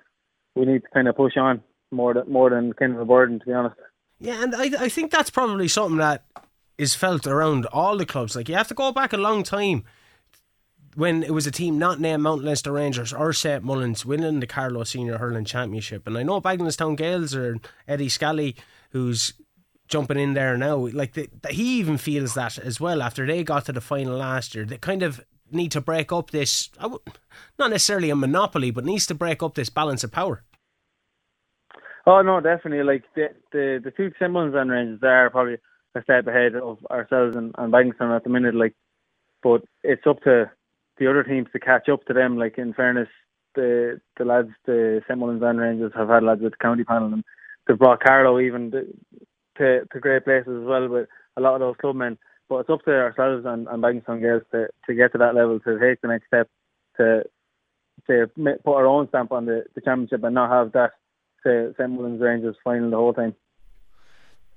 [0.55, 3.39] we need to kind of push on more than more than kind of a burden,
[3.39, 3.75] to be honest.
[4.19, 6.23] Yeah, and I I think that's probably something that
[6.77, 8.35] is felt around all the clubs.
[8.35, 9.83] Like you have to go back a long time
[10.95, 14.47] when it was a team not named Mount Leinster Rangers or St Mullins winning the
[14.47, 16.05] Carlow Senior Hurling Championship.
[16.05, 17.57] And I know Bagenalstown Gaels or
[17.87, 18.55] Eddie Scally,
[18.89, 19.33] who's
[19.87, 23.43] jumping in there now, like the, the, he even feels that as well after they
[23.43, 24.65] got to the final last year.
[24.65, 26.69] They kind of need to break up this,
[27.59, 30.43] not necessarily a monopoly, but needs to break up this balance of power.
[32.05, 32.83] Oh no, definitely.
[32.83, 35.57] Like the the, the two St and Rangers, they are probably
[35.95, 38.55] a step ahead of ourselves and, and Bagenalstown at the minute.
[38.55, 38.75] Like,
[39.43, 40.49] but it's up to
[40.97, 42.37] the other teams to catch up to them.
[42.37, 43.09] Like in fairness,
[43.55, 47.23] the the lads, the St and Rangers have had lads with the county panel, and
[47.67, 48.71] they've brought Carlow even
[49.57, 52.17] to, to great places as well with a lot of those clubmen.
[52.51, 55.61] But it's up to ourselves and, and Bagenalstown girls to, to get to that level,
[55.61, 56.49] to take the next step,
[56.97, 57.23] to
[58.07, 60.91] to put our own stamp on the, the championship and not have that
[61.45, 63.35] to St Mullins Rangers final the whole time.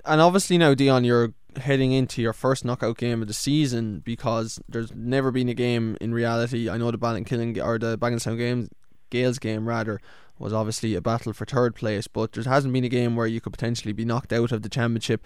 [0.04, 4.60] And obviously now, Dion, you're heading into your first knockout game of the season because
[4.68, 6.68] there's never been a game in reality.
[6.68, 8.70] I know the Ballinkillen or the Bagenalstown games,
[9.10, 10.00] Gaels game rather,
[10.36, 13.40] was obviously a battle for third place, but there hasn't been a game where you
[13.40, 15.22] could potentially be knocked out of the championship.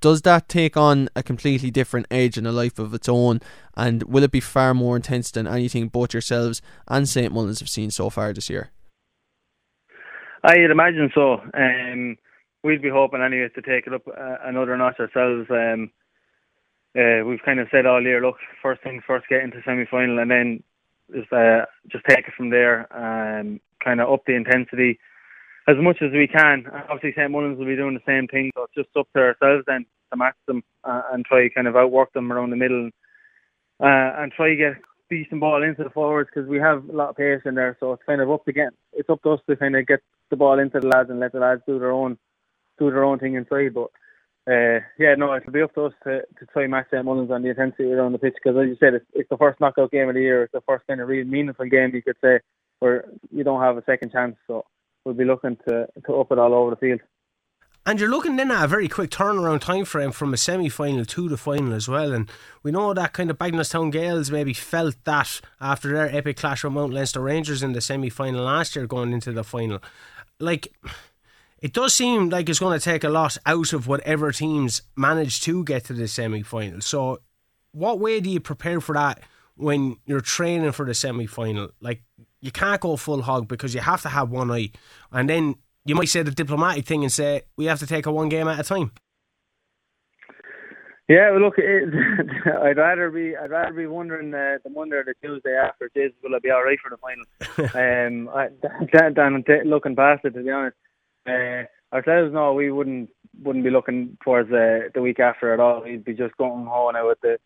[0.00, 3.40] Does that take on a completely different edge and a life of its own?
[3.76, 7.68] And will it be far more intense than anything both yourselves and St Mullins have
[7.68, 8.70] seen so far this year?
[10.42, 11.42] I'd imagine so.
[11.52, 12.16] Um,
[12.64, 15.50] we'd be hoping anyway to take it up uh, another notch ourselves.
[15.50, 15.90] Um,
[16.98, 20.18] uh, we've kind of said all year, look, first things first, get into semi final,
[20.18, 20.62] and then
[21.14, 22.88] just uh, just take it from there.
[22.90, 24.98] Um, kind of up the intensity
[25.70, 26.66] as much as we can.
[26.88, 29.64] Obviously, St Mullins will be doing the same thing, so it's just up to ourselves
[29.66, 32.90] then to match them uh, and try kind of outwork them around the middle
[33.80, 34.74] uh, and try to get
[35.08, 37.76] decent ball into the forwards because we have a lot of pace in there.
[37.80, 40.00] So it's kind of up to get it's up to us to kind of get
[40.30, 42.18] the ball into the lads and let the lads do their own
[42.78, 43.74] do their own thing inside.
[43.74, 43.90] But
[44.50, 47.42] uh, yeah, no, it'll be up to us to, to try match St Mullins on
[47.42, 50.08] the intensity around the pitch because, as you said, it's, it's the first knockout game
[50.08, 50.44] of the year.
[50.44, 52.40] It's the first kind of real meaningful game you could say
[52.78, 54.36] where you don't have a second chance.
[54.46, 54.64] So
[55.04, 57.00] we'll be looking to to up it all over the field.
[57.86, 61.04] And you're looking then at a very quick turnaround time frame from a semi final
[61.06, 62.12] to the final as well.
[62.12, 62.30] And
[62.62, 66.74] we know that kind of Bagenalstown Gaels maybe felt that after their epic clash with
[66.74, 69.80] Mount Leinster Rangers in the semi final last year going into the final.
[70.38, 70.74] Like
[71.60, 75.40] it does seem like it's going to take a lot out of whatever teams manage
[75.42, 76.80] to get to the semi final.
[76.80, 77.20] So,
[77.72, 79.20] what way do you prepare for that
[79.56, 81.70] when you're training for the semi final?
[81.80, 82.02] Like,
[82.40, 84.70] you can't go full hog because you have to have one eye.
[85.12, 88.12] And then you might say the diplomatic thing and say, we have to take a
[88.12, 88.92] one game at a time.
[91.08, 91.92] Yeah, well, look, it,
[92.62, 95.90] I'd rather be I'd rather be wondering uh, the Monday or the Tuesday after.
[95.92, 97.66] Jesus, will I be all right for the final?
[97.74, 98.48] um, I,
[98.92, 100.76] than, than looking past it, to be honest.
[101.26, 103.10] Uh, ourselves, no, we wouldn't
[103.42, 105.82] wouldn't be looking towards uh, the week after at all.
[105.82, 107.38] We'd be just going home now with the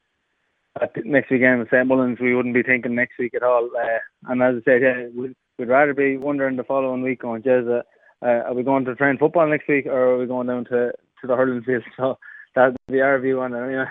[1.05, 2.19] next weekend with St Mullins.
[2.21, 3.71] We wouldn't be thinking next week at all.
[3.77, 7.43] Uh, and as I said, yeah, we'd, we'd rather be wondering the following week going,
[7.43, 7.83] Jez, uh,
[8.25, 10.93] uh, are we going to train football next week or are we going down to,
[11.21, 11.83] to the hurling field?
[11.97, 12.19] So
[12.55, 13.87] that'd be our view on it anyway.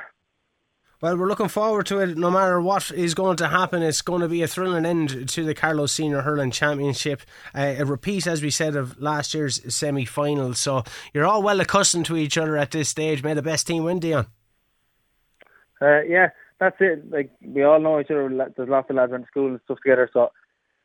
[1.02, 2.18] Well, we're looking forward to it.
[2.18, 5.44] No matter what is going to happen, it's going to be a thrilling end to
[5.44, 7.24] the Carlow Senior Hurling Championship.
[7.54, 10.54] Uh, a repeat, as we said, of last year's semi final.
[10.54, 13.22] So you're all well accustomed to each other at this stage.
[13.22, 14.28] May the best team win, Dion.
[15.82, 17.10] Uh, yeah, that's it.
[17.12, 18.30] Like we all know each other.
[18.56, 20.10] There's lots of lads in school and stuff together.
[20.12, 20.32] So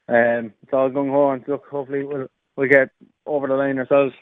[0.09, 1.45] um, it's all going home.
[1.47, 2.91] Look, hopefully we'll we'll get
[3.27, 4.15] over the line ourselves.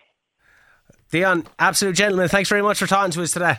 [1.11, 2.29] Dion, absolute gentleman.
[2.29, 3.59] Thanks very much for talking to us today.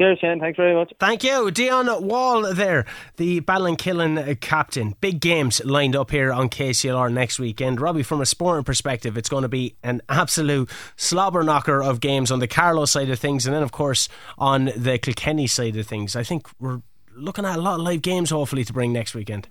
[0.00, 0.40] Cheers, Shane.
[0.40, 0.94] Thanks very much.
[0.98, 1.50] Thank you.
[1.50, 2.86] Dion Wall there,
[3.18, 4.94] the Ballinkillen captain.
[5.02, 7.82] Big games lined up here on KCLR next weekend.
[7.82, 12.30] Robbie, from a sporting perspective, it's going to be an absolute slobber knocker of games
[12.30, 14.08] on the Carlow side of things, and then, of course,
[14.38, 16.16] on the Kilkenny side of things.
[16.16, 16.80] I think we're
[17.14, 19.48] looking at a lot of live games, hopefully, to bring next weekend.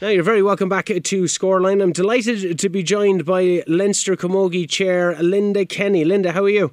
[0.00, 0.92] Now, you're very welcome back to
[1.24, 1.82] Scoreline.
[1.82, 6.04] I'm delighted to be joined by Leinster Camogie Chair Linda Kenny.
[6.04, 6.72] Linda, how are you?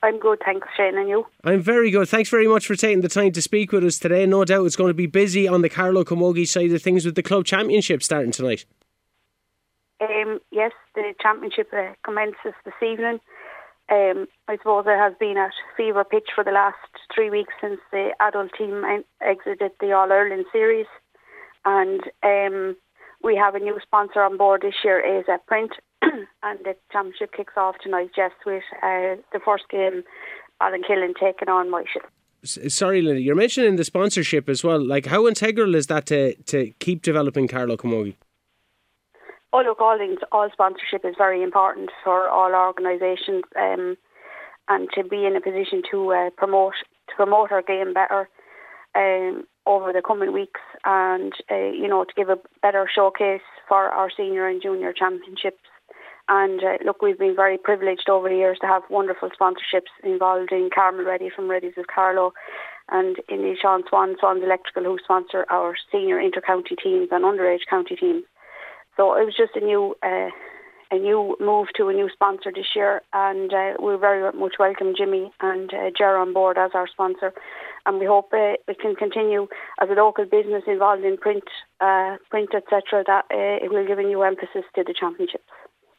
[0.00, 1.26] I'm good, thanks, Shane, and you?
[1.42, 2.08] I'm very good.
[2.08, 4.26] Thanks very much for taking the time to speak with us today.
[4.26, 7.16] No doubt it's going to be busy on the Carlow Camogie side of things with
[7.16, 8.64] the club championship starting tonight.
[10.00, 13.18] Um, yes, the championship uh, commences this evening.
[13.90, 16.76] Um, I suppose it has been at fever pitch for the last
[17.12, 18.84] three weeks since the adult team
[19.20, 20.86] exited the All Ireland series
[21.64, 22.76] and um,
[23.22, 25.72] we have a new sponsor on board this year, AZ Print,
[26.02, 30.02] and the championship kicks off tonight, just with uh, the first game,
[30.60, 32.06] Ballinkillen taking on Myshall.
[32.44, 34.84] Sorry, Linda, you're mentioning the sponsorship as well.
[34.84, 38.16] Like, how integral is that to, to keep developing Carlow Camogie?
[39.54, 43.96] Oh, look, all things, all sponsorship is very important for all organisations, um,
[44.68, 46.74] and to be in a position to uh, promote
[47.08, 48.28] to promote our game better
[48.94, 53.88] um, over the coming weeks, and uh, you know to give a better showcase for
[53.88, 55.62] our senior and junior championships.
[56.28, 60.52] And uh, look, we've been very privileged over the years to have wonderful sponsorships involved
[60.52, 62.32] in Carmel Ready from Reddy's of Carlow
[62.90, 67.66] and in the Sean Swan, Swans Electrical, who sponsor our senior inter-county teams and underage
[67.68, 68.24] county teams.
[68.96, 70.30] So it was just a new uh,
[70.90, 74.94] a new move to a new sponsor this year, and uh, we very much welcome
[74.96, 77.32] Jimmy and uh, on board as our sponsor.
[77.86, 79.46] And we hope uh, it can continue
[79.80, 81.44] as a local business involved in print,
[81.80, 83.04] uh, print etc.
[83.06, 85.44] That uh, it will give a new emphasis to the championships.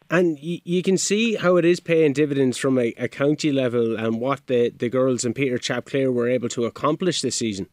[0.10, 3.96] And you, you can see how it is paying dividends from a, a county level
[3.98, 7.68] and what the, the girls and Peter Chapclair were able to accomplish this season.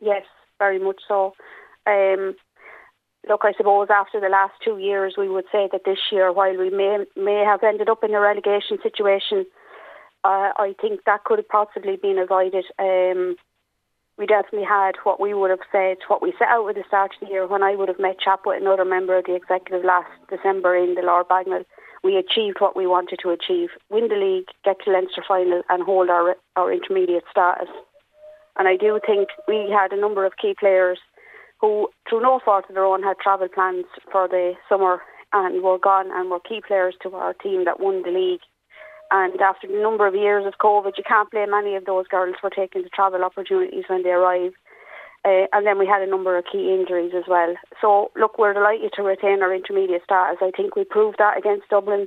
[0.00, 0.24] Yes,
[0.58, 1.34] very much so.
[1.86, 2.34] Um,
[3.28, 6.56] look, I suppose after the last two years, we would say that this year, while
[6.56, 9.46] we may may have ended up in a relegation situation,
[10.24, 12.64] uh, I think that could have possibly been avoided.
[12.78, 13.36] Um,
[14.18, 17.12] we definitely had what we would have said, what we set out with the start
[17.14, 19.84] of the year when I would have met chap with another member of the executive
[19.84, 21.64] last December in the Lord Bagenal.
[22.04, 25.82] We achieved what we wanted to achieve: win the league, get to Leinster final, and
[25.82, 27.68] hold our our intermediate status.
[28.56, 30.98] And I do think we had a number of key players
[31.60, 35.00] who, through no fault of their own, had travel plans for the summer
[35.32, 38.40] and were gone and were key players to our team that won the league.
[39.12, 42.34] And after a number of years of COVID, you can't blame any of those girls
[42.40, 44.56] for taking the travel opportunities when they arrived.
[45.22, 47.54] Uh, and then we had a number of key injuries as well.
[47.80, 50.38] So, look, we're delighted to retain our intermediate status.
[50.40, 52.06] I think we proved that against Dublin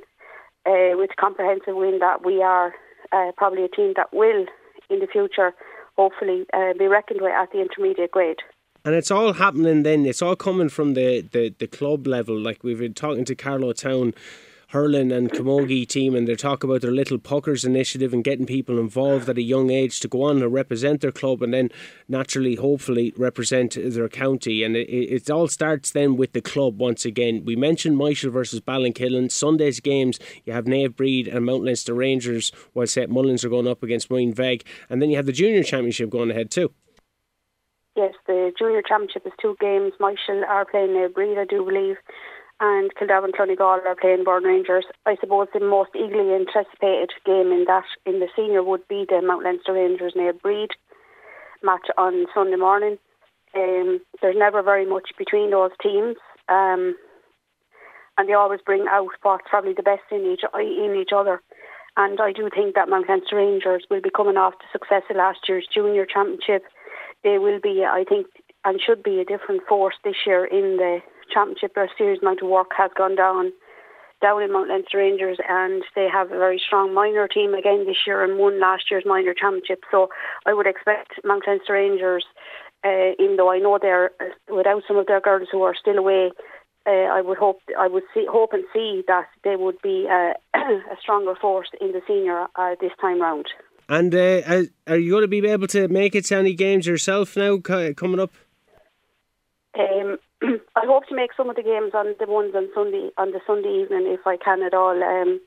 [0.66, 2.74] uh, with comprehensive win that we are
[3.12, 4.44] uh, probably a team that will,
[4.90, 5.54] in the future,
[5.96, 8.40] hopefully uh, be reckoned with at the intermediate grade
[8.84, 10.06] and it's all happening then.
[10.06, 12.38] It's all coming from the, the, the club level.
[12.38, 14.14] Like we've been talking to Carlow Town
[14.68, 18.78] hurling and camogie team and they talk about their little puckers initiative and getting people
[18.78, 21.70] involved at a young age to go on and represent their club and then
[22.08, 24.64] naturally hopefully represent their county.
[24.64, 27.44] And it, it all starts then with the club once again.
[27.44, 32.52] We mentioned Myshall versus Ballinkillen Sunday's games you have Naomh Bríd and Mount Leinster Rangers
[32.72, 34.62] while St Mullins are going up against Muinebheag.
[34.90, 36.72] And then you have the junior championship going ahead too.
[37.96, 39.92] Yes, the junior championship is two games.
[39.98, 41.96] Myshall are playing Naomh Bríd, I do believe,
[42.60, 44.84] and Kildavin Clonegal are playing Burn Rangers.
[45.04, 49.20] I suppose the most eagerly anticipated game in that in the senior would be the
[49.22, 50.68] Mount Leinster Rangers Naomh Bríd
[51.62, 52.98] match on Sunday morning.
[53.54, 56.16] Um, there's never very much between those teams,
[56.48, 56.96] um,
[58.18, 61.40] and they always bring out what's probably the best in each in each other.
[61.98, 65.16] And I do think that Mount Leinster Rangers will be coming off the success of
[65.16, 66.64] last year's junior championship
[67.26, 68.26] they will be, I think,
[68.64, 71.00] and should be a different force this year in the
[71.32, 71.72] championship.
[71.76, 73.52] or serious amount of work has gone down
[74.22, 78.06] down in Mount Leinster Rangers, and they have a very strong minor team again this
[78.06, 79.82] year and won last year's minor championship.
[79.90, 80.08] So
[80.46, 82.24] I would expect Mount Leinster Rangers,
[82.84, 85.98] uh, even though I know they're uh, without some of their girls who are still
[85.98, 86.30] away.
[86.86, 90.34] Uh, I would hope I would see, hope and see that they would be uh,
[90.54, 93.46] a stronger force in the senior uh, this time round.
[93.88, 97.36] And uh, are you going to be able to make it to any games yourself
[97.36, 98.32] now coming up?
[99.78, 103.32] Um, I hope to make some of the games on the ones on Sunday on
[103.32, 105.02] the Sunday evening if I can at all.
[105.02, 105.40] Um,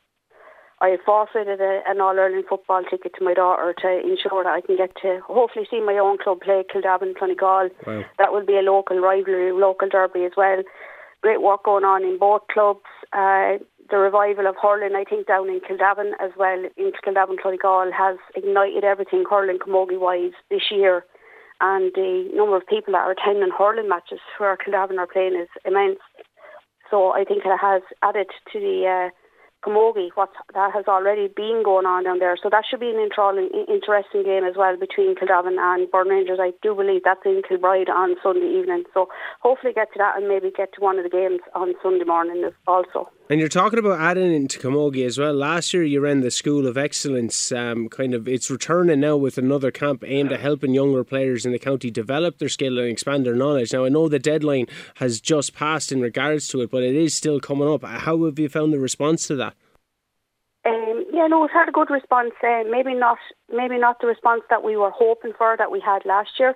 [0.81, 4.61] I forfeited a, an All Ireland football ticket to my daughter to ensure that I
[4.61, 7.69] can get to hopefully see my own club play Kildavin Clonegal.
[7.85, 8.03] Wow.
[8.17, 10.63] That will be a local rivalry, local derby as well.
[11.21, 12.87] Great work going on in both clubs.
[13.11, 17.91] Uh, the revival of hurling, I think, down in Kildavin as well, in Kildavin Clonegal,
[17.91, 21.03] has ignited everything hurling camogie wise this year.
[21.61, 25.49] And the number of people that are attending hurling matches where Kildavin are playing is
[25.65, 25.99] immense.
[26.89, 29.09] So I think it has added to the uh,
[29.63, 32.37] camogie, what that has already been going on down there.
[32.41, 36.39] So that should be an interesting game as well between Kildavin and Burn Rangers.
[36.41, 38.83] I do believe that's in Kilbride on Sunday evening.
[38.93, 39.09] So
[39.41, 42.49] hopefully get to that and maybe get to one of the games on Sunday morning
[42.67, 43.09] also.
[43.31, 45.35] And you're talking about adding into camogie as well.
[45.35, 47.51] Last year you ran the School of Excellence.
[47.51, 51.51] Um, kind of, it's returning now with another camp aimed at helping younger players in
[51.51, 53.71] the county develop their skill and expand their knowledge.
[53.71, 54.65] Now I know the deadline
[54.95, 57.83] has just passed in regards to it, but it is still coming up.
[57.83, 59.53] How have you found the response to that?
[60.65, 62.31] Um, yeah, no, we've had a good response.
[62.43, 63.19] Uh, maybe not,
[63.53, 66.55] maybe not the response that we were hoping for that we had last year.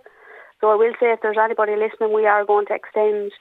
[0.59, 3.31] So I will say, if there's anybody listening, we are going to extend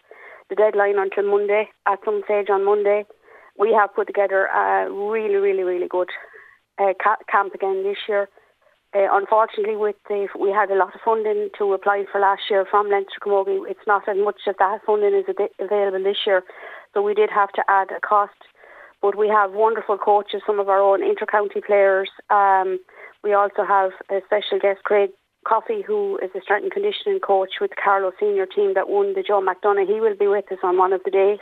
[0.50, 1.70] the deadline until Monday.
[1.86, 3.06] At some stage on Monday,
[3.58, 6.08] we have put together a really, really, really good
[6.78, 6.92] uh,
[7.30, 8.28] camp again this year.
[8.94, 12.66] Uh, unfortunately, with the, we had a lot of funding to apply for last year
[12.70, 13.64] from Leinster Camogie.
[13.68, 15.24] It's not as much of that funding is
[15.58, 16.42] available this year.
[16.92, 18.36] so we did have to add a cost.
[19.00, 22.10] But we have wonderful coaches, some of our own inter-county players.
[22.30, 22.78] Um,
[23.24, 25.10] we also have a special guest, Craig
[25.48, 29.14] Coffey, who is a strength and conditioning coach with the Carlow senior team that won
[29.14, 29.88] the Joe McDonagh.
[29.88, 31.40] He will be with us on one of the days.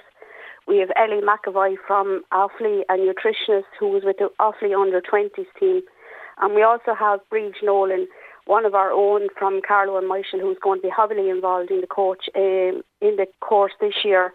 [0.67, 5.47] We have Ellie McAvoy from Offaly, a nutritionist who was with the Offaly under 20s
[5.59, 5.83] team.
[6.41, 8.07] And we also have Breege Nolan,
[8.47, 11.81] one of our own from Carlow and Myshall, who's going to be heavily involved in
[11.81, 14.33] the coach um, in the course this year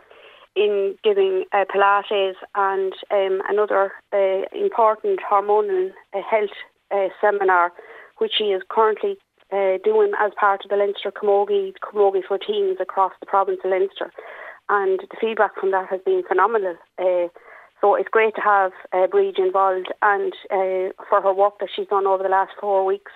[0.56, 6.50] in giving uh, Pilates and um, another uh, important hormonal uh, health
[6.92, 7.74] uh, seminar,
[8.20, 9.18] which he is currently
[9.52, 13.72] uh, doing as part of the Leinster Camogie, Camogie for teams across the province of
[13.72, 14.12] Leinster.
[14.70, 16.76] And the feedback from that has been phenomenal.
[16.98, 17.28] Uh,
[17.82, 19.08] so it's great to have uh,
[19.38, 20.34] involved and
[21.10, 23.12] for her work that she's done over the last four weeks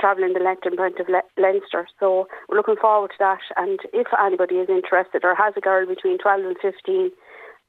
[0.00, 1.86] travelling the length and breadth of Le- Leinster.
[2.00, 3.40] So we're looking forward to that.
[3.56, 7.10] And if anybody is interested or has a girl between 12 and 15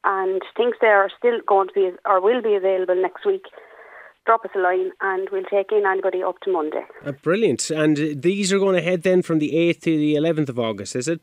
[0.03, 3.45] and thinks they are still going to be or will be available next week,
[4.26, 6.84] drop us a line and we'll take in anybody up to Monday.
[7.05, 7.70] Uh, brilliant.
[7.70, 11.07] And these are going ahead then from the 8th to the 11th of August, is
[11.07, 11.22] it?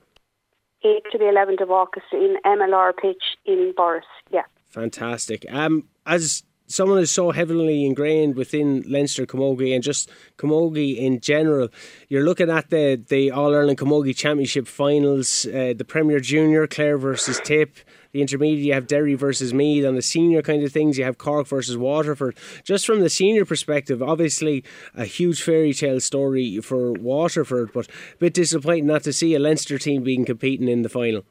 [0.85, 4.43] 8th to the 11th of August in MLR pitch in Borris, yeah.
[4.69, 5.45] Fantastic.
[5.51, 11.69] Um, as someone is so heavily ingrained within Leinster Camogie and just Camogie in general.
[12.09, 16.99] You're looking at the the All Ireland Camogie Championship finals, uh, the Premier Junior, Clare
[16.99, 17.77] versus Tip.
[18.13, 21.17] The intermediate, you have Derry versus Meath, and the senior kind of things, you have
[21.17, 22.37] Cork versus Waterford.
[22.63, 28.17] Just from the senior perspective, obviously a huge fairy tale story for Waterford, but a
[28.19, 31.25] bit disappointing not to see a Leinster team being competing in the final.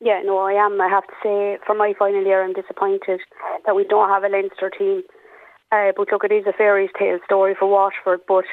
[0.00, 0.80] Yeah, no, I am.
[0.80, 3.20] I have to say, for my final year, I'm disappointed
[3.64, 5.02] that we don't have a Leinster team.
[5.70, 8.20] Uh, but look, it is a fairy tale story for Waterford.
[8.26, 8.44] But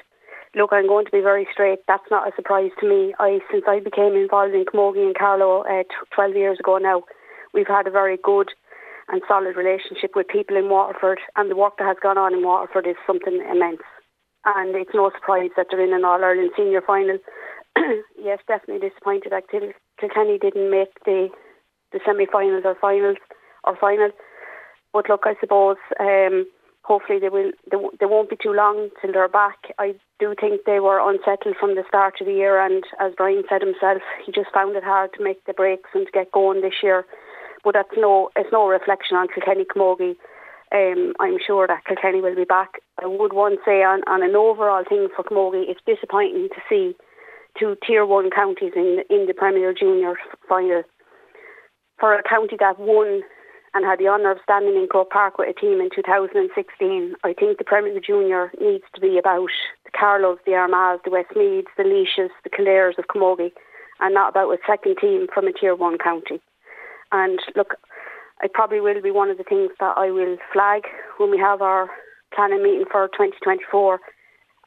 [0.54, 1.80] look, I'm going to be very straight.
[1.88, 3.14] That's not a surprise to me.
[3.20, 7.04] I, since I became involved in Camogie and Carlow uh, t- 12 years ago now,
[7.56, 8.50] we've had a very good
[9.08, 12.44] and solid relationship with people in Waterford, and the work that has gone on in
[12.44, 13.82] Waterford is something immense.
[14.46, 17.18] And it's no surprise that they're in an All Ireland senior final.
[18.22, 21.30] yes, definitely disappointed that Kilkenny didn't make the
[21.92, 23.18] the semi-finals or finals
[23.64, 24.10] or final.
[24.92, 26.46] But look, I suppose um,
[26.84, 27.52] hopefully they will.
[27.72, 29.74] They, they won't be too long till they're back.
[29.80, 33.44] I do think they were unsettled from the start of the year, and as Brian
[33.50, 36.62] said himself, he just found it hard to make the breaks and to get going
[36.62, 37.06] this year.
[37.66, 40.16] But that's no, it's no reflection on Kilkenny Camogie.
[40.72, 42.80] Um, I'm sure that Kilkenny will be back.
[43.02, 46.62] I would want to say on, on an overall thing for Camogie, it's disappointing to
[46.70, 46.96] see
[47.58, 50.14] two tier one counties in in the Premier Junior
[50.48, 50.84] final.
[52.00, 53.24] For a county that won
[53.74, 57.34] and had the honour of standing in Croke Park with a team in 2016, I
[57.34, 59.50] think the Premier Junior needs to be about
[59.86, 63.52] the Carlows, the Armaghs, the Westmeaths, the Laoises, the Kildares of Camogie,
[64.00, 66.42] and not about a second team from a tier one county.
[67.16, 67.76] And look,
[68.44, 70.84] it probably will be one of the things that I will flag
[71.18, 71.88] when we have our
[72.36, 74.00] planning meeting for 2024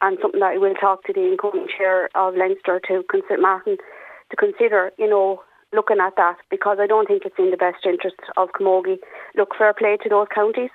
[0.01, 3.77] and something that I will talk to the incoming chair of Leinster to consider Martin
[4.31, 5.43] to consider, you know,
[5.75, 8.97] looking at that because I don't think it's in the best interest of Camogie.
[9.37, 10.71] Look, fair play to those counties,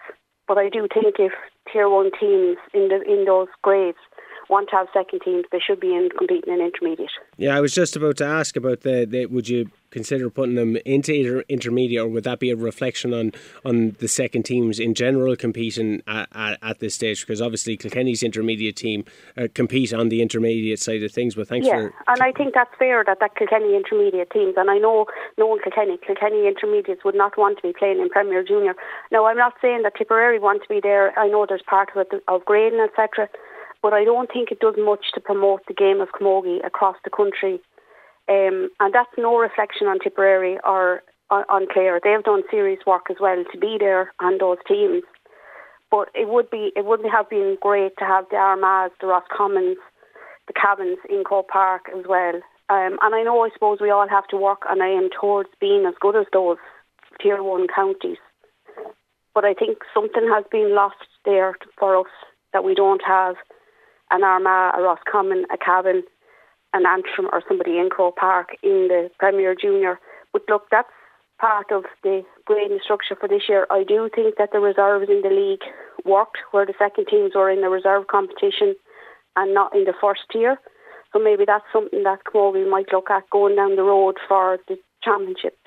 [0.47, 1.31] but I do think if
[1.71, 3.97] tier one teams in the in those grades
[4.49, 7.09] want to have second teams, they should be in competing in intermediate.
[7.37, 10.75] Yeah, I was just about to ask about the, the would you consider putting them
[10.85, 13.31] into inter- intermediate, or would that be a reflection on
[13.63, 17.21] on the second teams in general competing at, at, at this stage?
[17.21, 19.05] Because obviously Kilkenny's intermediate team
[19.37, 21.35] uh, compete on the intermediate side of things.
[21.35, 24.69] But thanks yeah, for and I think that's fair that that Kilkenny intermediate teams, and
[24.69, 25.05] I know
[25.37, 28.75] no one Kilkenny Kilkenny intermediates would not want to be playing in Premier Junior.
[29.11, 31.17] Now I'm not saying that Tipperary want to be there.
[31.17, 33.29] I know there's part of it of grading etc.
[33.83, 37.09] But I don't think it does much to promote the game of camogie across the
[37.09, 37.59] country
[38.29, 41.99] um, and that's no reflection on Tipperary or on, on Clare.
[42.01, 45.03] They've done serious work as well to be there on those teams.
[45.91, 49.77] But it would be it would have been great to have the Armaghs, the Roscommons,
[50.47, 52.35] the Cavans in Croke Park as well.
[52.69, 55.85] Um, and I know I suppose we all have to work on aim towards being
[55.85, 56.57] as good as those
[57.21, 58.17] tier one counties.
[59.35, 60.95] But I think something has been lost
[61.25, 62.11] there for us
[62.53, 63.35] that we don't have
[64.11, 66.03] an Armagh, a Roscommon, a Cavan,
[66.73, 69.99] an Antrim or somebody in Croke Park in the Premier Junior.
[70.31, 70.89] But look, that's
[71.39, 73.67] part of the grading structure for this year.
[73.69, 75.63] I do think that the reserves in the league
[76.05, 78.75] worked where the second teams were in the reserve competition
[79.35, 80.57] and not in the first tier.
[81.11, 84.77] So maybe that's something that Camogie might look at going down the road for the
[85.03, 85.57] championships.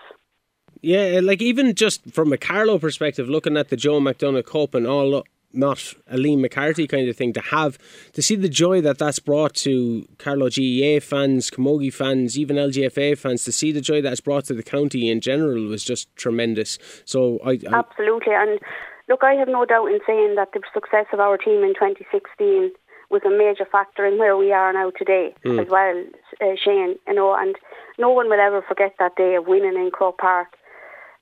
[0.83, 4.87] Yeah, like even just from a Carlow perspective, looking at the Joe McDonagh Cup and
[4.87, 5.25] all
[5.57, 7.79] not a Liam McCarthy kind of thing to have
[8.13, 13.17] to see the joy that that's brought to Carlow GAA fans, Camogie fans, even LGFA
[13.19, 16.79] fans to see the joy that's brought to the county in general was just tremendous.
[17.05, 18.61] So I, I absolutely and
[19.09, 22.73] look, I have no doubt in saying that the success of our team in 2016
[23.11, 25.61] was a major factor in where we are now today mm.
[25.61, 26.05] as well,
[26.41, 26.97] uh, Shane.
[27.07, 27.57] You know, and
[27.99, 30.49] no one will ever forget that day of winning in Croke Park.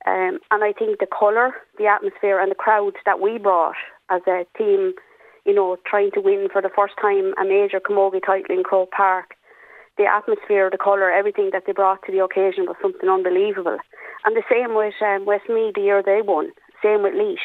[0.07, 3.75] Um, and I think the colour, the atmosphere, and the crowds that we brought
[4.09, 4.93] as a team,
[5.45, 8.91] you know, trying to win for the first time a major Camogie title in Croke
[8.91, 9.35] Park,
[9.97, 13.77] the atmosphere, the colour, everything that they brought to the occasion was something unbelievable.
[14.25, 16.51] And the same with um, Westmeath the year they won,
[16.83, 17.39] same with Laois.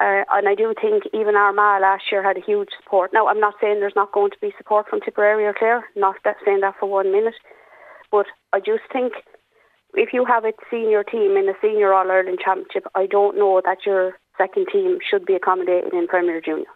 [0.00, 3.10] Uh, and I do think even Armagh last year had a huge support.
[3.12, 6.16] Now, I'm not saying there's not going to be support from Tipperary or Clare, not
[6.24, 7.34] that, saying that for one minute,
[8.10, 8.24] but
[8.54, 9.12] I just think
[9.94, 13.60] if you have a senior team in a senior All Ireland Championship, I don't know
[13.62, 16.66] that your second team should be accommodated in Premier Junior.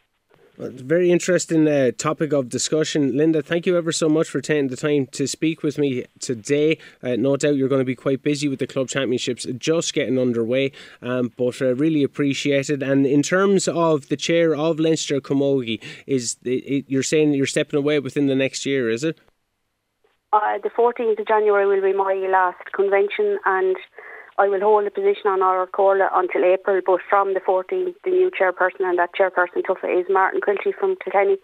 [0.56, 3.16] Well, very interesting uh, topic of discussion.
[3.16, 6.78] Linda, thank you ever so much for taking the time to speak with me today.
[7.02, 10.16] Uh, no doubt you're going to be quite busy with the club championships just getting
[10.16, 10.70] underway,
[11.02, 12.84] um, but uh, really appreciate it.
[12.84, 17.46] And in terms of the chair of Leinster Camogie, is it, it, you're saying you're
[17.46, 19.18] stepping away within the next year, is it?
[20.32, 23.76] Uh, the 14th of January will be my last convention, and
[24.39, 28.11] I will hold the position on our Corla until April, but from the 14th, the
[28.11, 31.37] new chairperson, and that chairperson Tuffa is Martin Quilty from Kilkenny,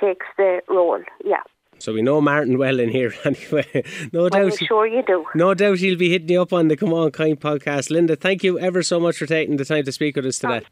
[0.00, 1.00] takes the role.
[1.24, 1.42] Yeah.
[1.78, 3.84] So we know Martin well in here anyway.
[4.12, 4.52] No doubt.
[4.52, 5.24] I'm sure you do.
[5.34, 7.90] No doubt he'll be hitting you up on the Come On Kind podcast.
[7.90, 10.60] Linda, thank you ever so much for taking the time to speak with us today.
[10.60, 10.70] Thanks,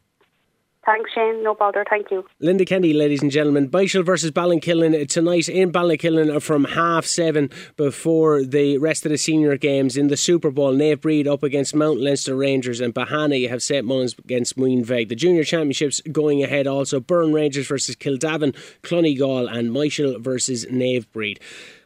[1.13, 1.43] Shane.
[1.43, 1.85] No bother.
[1.89, 2.25] Thank you.
[2.39, 3.69] Linda Kenny, ladies and gentlemen.
[3.69, 9.17] Myshall versus Ballinkillen uh, tonight in Ballinkillen from half seven before the rest of the
[9.17, 10.73] senior games in the Super Bowl.
[10.73, 13.49] Naomh Bríd up against Mount Leinster Rangers and Bahana.
[13.49, 15.09] Have St Mullins against Muinebheag.
[15.09, 16.99] The junior championships going ahead also.
[16.99, 21.39] Burn Rangers versus Kildavin, Clonegal and Myshall versus Naomh Bríd.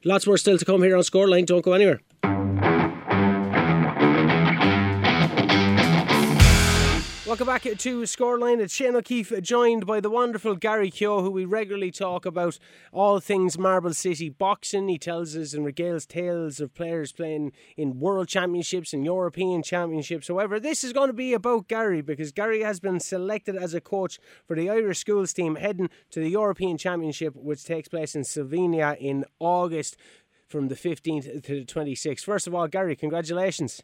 [0.03, 1.45] Lots more still to come here on Scoreline.
[1.45, 2.01] Don't go anywhere.
[7.27, 8.61] Welcome back to Scoreline.
[8.61, 12.57] It's Shane O'Keefe, joined by the wonderful Garry Kehoe, who we regularly talk about
[12.93, 14.87] all things Marble City boxing.
[14.87, 20.29] He tells us and regales tales of players playing in World Championships and European Championships.
[20.29, 23.81] However, this is going to be about Garry because Garry has been selected as a
[23.81, 28.21] coach for the Irish schools team heading to the European Championship, which takes place in
[28.21, 29.97] Slovenia in August
[30.47, 32.23] from the 15th to the 26th.
[32.23, 33.83] First of all, Garry, congratulations.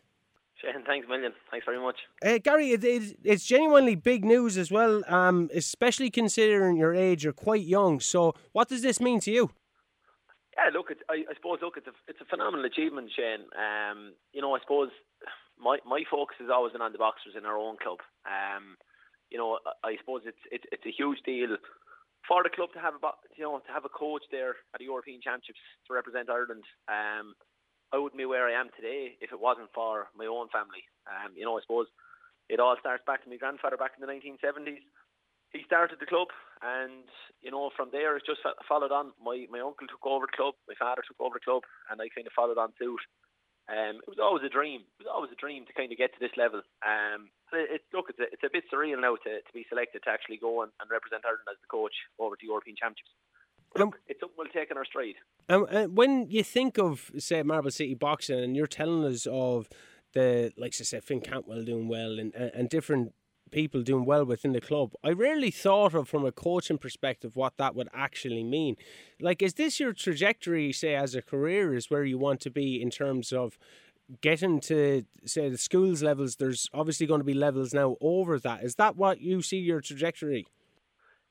[0.63, 1.33] Shane, thanks a million.
[1.51, 1.97] Thanks very much.
[2.23, 7.23] Uh, Garry, it, it, it's genuinely big news as well, um, especially considering your age.
[7.23, 7.99] You're quite young.
[7.99, 9.51] So, what does this mean to you?
[10.55, 13.49] Yeah, look, it, I, I, suppose look, it's a, it's a phenomenal achievement, Shane.
[13.57, 14.89] Um, you know, I suppose
[15.59, 17.99] my my focus has always been on the boxers in our own club.
[18.25, 18.77] Um,
[19.31, 21.57] you know, I, I suppose it's it, it's a huge deal
[22.27, 23.01] for the club to have a
[23.35, 26.63] you know to have a coach there at the European Championships to represent Ireland.
[26.87, 27.33] Um,
[27.93, 30.81] I wouldn't be where I am today if it wasn't for my own family.
[31.05, 31.85] Um, you know, I suppose
[32.49, 34.81] it all starts back to my grandfather back in the 1970s.
[35.53, 36.33] He started the club,
[36.65, 37.05] and
[37.45, 39.13] you know, from there it just followed on.
[39.21, 41.61] My my uncle took over the club, my father took over the club,
[41.93, 43.05] and I kind of followed on suit.
[43.69, 44.83] Um, it was always a dream.
[44.97, 46.65] It was always a dream to kind of get to this level.
[46.83, 50.03] Um, it, it, look, it's a, it's a bit surreal now to, to be selected
[50.03, 53.22] to actually go and, and represent Ireland as the coach over the European Championships.
[53.75, 55.15] Um, it's something we'll take in our stride.
[55.49, 59.67] Um, uh, when you think of, say, Marble City boxing, and you're telling us of
[60.13, 63.13] the, like I said, Finn Cantwell doing well and, and, and different
[63.51, 64.93] people doing well within the club.
[65.03, 68.75] I rarely thought of from a coaching perspective what that would actually mean.
[69.19, 72.81] Like, is this your trajectory, say, as a career, is where you want to be
[72.81, 73.57] in terms of
[74.21, 76.35] getting to say the schools levels?
[76.35, 78.63] There's obviously going to be levels now over that.
[78.63, 80.47] Is that what you see your trajectory?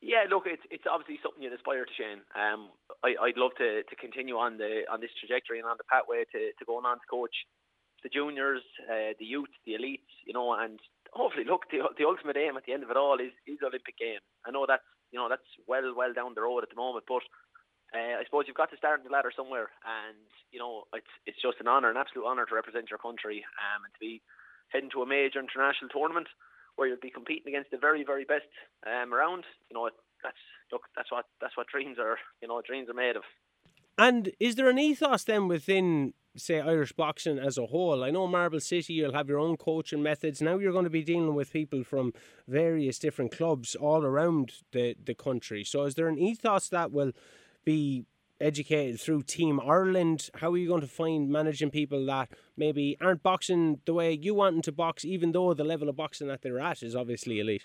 [0.02, 2.26] Yeah, look, it's it's obviously something you aspire to, Shane.
[2.34, 2.74] Um,
[3.06, 6.26] I, I'd love to, to continue on the on this trajectory and on the pathway
[6.34, 7.32] to, to going on to coach
[8.02, 10.82] the juniors, uh, the youth, the elites, you know, and
[11.14, 13.94] hopefully, look, the the ultimate aim at the end of it all is is Olympic
[13.94, 14.26] games.
[14.42, 14.84] I know that's
[15.14, 17.22] you know that's well well down the road at the moment, but
[17.94, 20.18] uh, I suppose you've got to start in the ladder somewhere, and
[20.50, 23.86] you know it's it's just an honour, an absolute honour to represent your country um,
[23.86, 24.18] and to be
[24.74, 26.26] heading to a major international tournament
[26.76, 28.48] where you'll be competing against the very, very best
[28.86, 29.44] um, around.
[29.70, 29.90] You know,
[30.22, 30.36] that's
[30.70, 32.18] look, that's what that's what dreams are.
[32.40, 33.22] You know, dreams are made of.
[33.98, 38.02] And is there an ethos then within, say, Irish boxing as a whole?
[38.02, 40.40] I know Marble City, you'll have your own coaching methods.
[40.40, 42.14] Now you're going to be dealing with people from
[42.48, 45.62] various different clubs all around the, the country.
[45.62, 47.12] So is there an ethos that will
[47.64, 48.06] be
[48.42, 50.28] educated through Team Ireland?
[50.34, 54.34] How are you going to find managing people that maybe aren't boxing the way you
[54.34, 57.40] want them to box, even though the level of boxing that they're at is obviously
[57.40, 57.64] elite?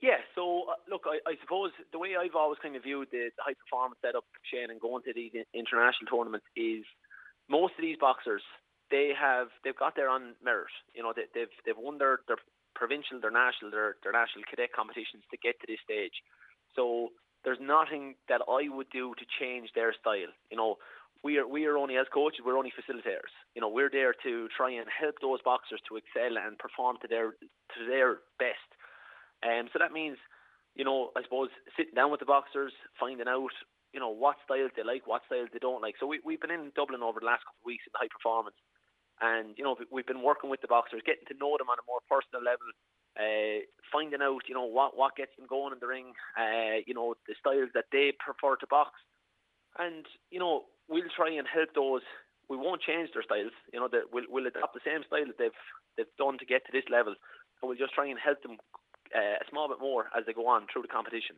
[0.00, 3.32] Yeah, so uh, look, I, I, suppose the way I've always kind of viewed the,
[3.32, 6.84] the high performance setup, Shane, and going to these international tournaments is
[7.48, 8.42] most of these boxers
[8.90, 10.70] they have they've got their own merit.
[10.94, 12.38] You know, they, they've they've won their, their
[12.74, 16.22] provincial, their national, their their national cadet competitions to get to this stage.
[16.74, 17.10] So
[17.46, 20.34] there's nothing that I would do to change their style.
[20.50, 20.82] You know,
[21.22, 23.30] we are we are only as coaches, we're only facilitators.
[23.54, 27.08] You know, we're there to try and help those boxers to excel and perform to
[27.08, 28.66] their to their best.
[29.46, 30.18] And um, so that means,
[30.74, 33.54] you know, I suppose sitting down with the boxers, finding out,
[33.94, 35.94] you know, what styles they like, what styles they don't like.
[36.02, 38.58] So we we've been in Dublin over the last couple of weeks in high performance,
[39.22, 41.86] and you know we've been working with the boxers, getting to know them on a
[41.86, 42.66] more personal level,
[43.14, 43.62] uh,
[43.92, 47.14] finding out you know what what gets them going in the ring, uh, you know
[47.26, 48.90] the styles that they prefer to box,
[49.78, 52.02] and you know we'll try and help those.
[52.48, 53.88] We won't change their styles, you know.
[53.88, 55.60] That we'll, we'll adopt the same style that they've
[55.96, 58.58] they've done to get to this level, and we'll just try and help them
[59.14, 61.36] uh, a small bit more as they go on through the competition.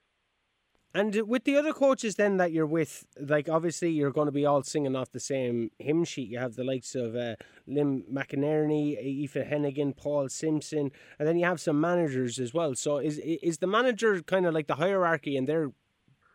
[0.95, 4.47] And with the other coaches then that you're with, like obviously you're going to be
[4.47, 6.31] all singing off the same hymn sheet.
[6.31, 7.37] You have the likes of uh,
[7.69, 12.75] Liam McInerney, Aoife Hennigan, Paul Simpson, and then you have some managers as well.
[12.75, 15.73] So is is the manager kind of like the hierarchy and they're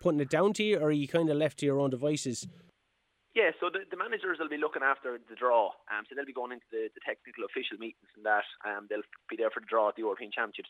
[0.02, 2.48] putting it down to you, or are you kind of left to your own devices?
[3.34, 5.74] Yeah, so the, the managers will be looking after the draw.
[5.90, 8.46] Um, so they'll be going into the, the technical official meetings and that.
[8.62, 10.70] Um, they'll be there for the draw at the European Championships.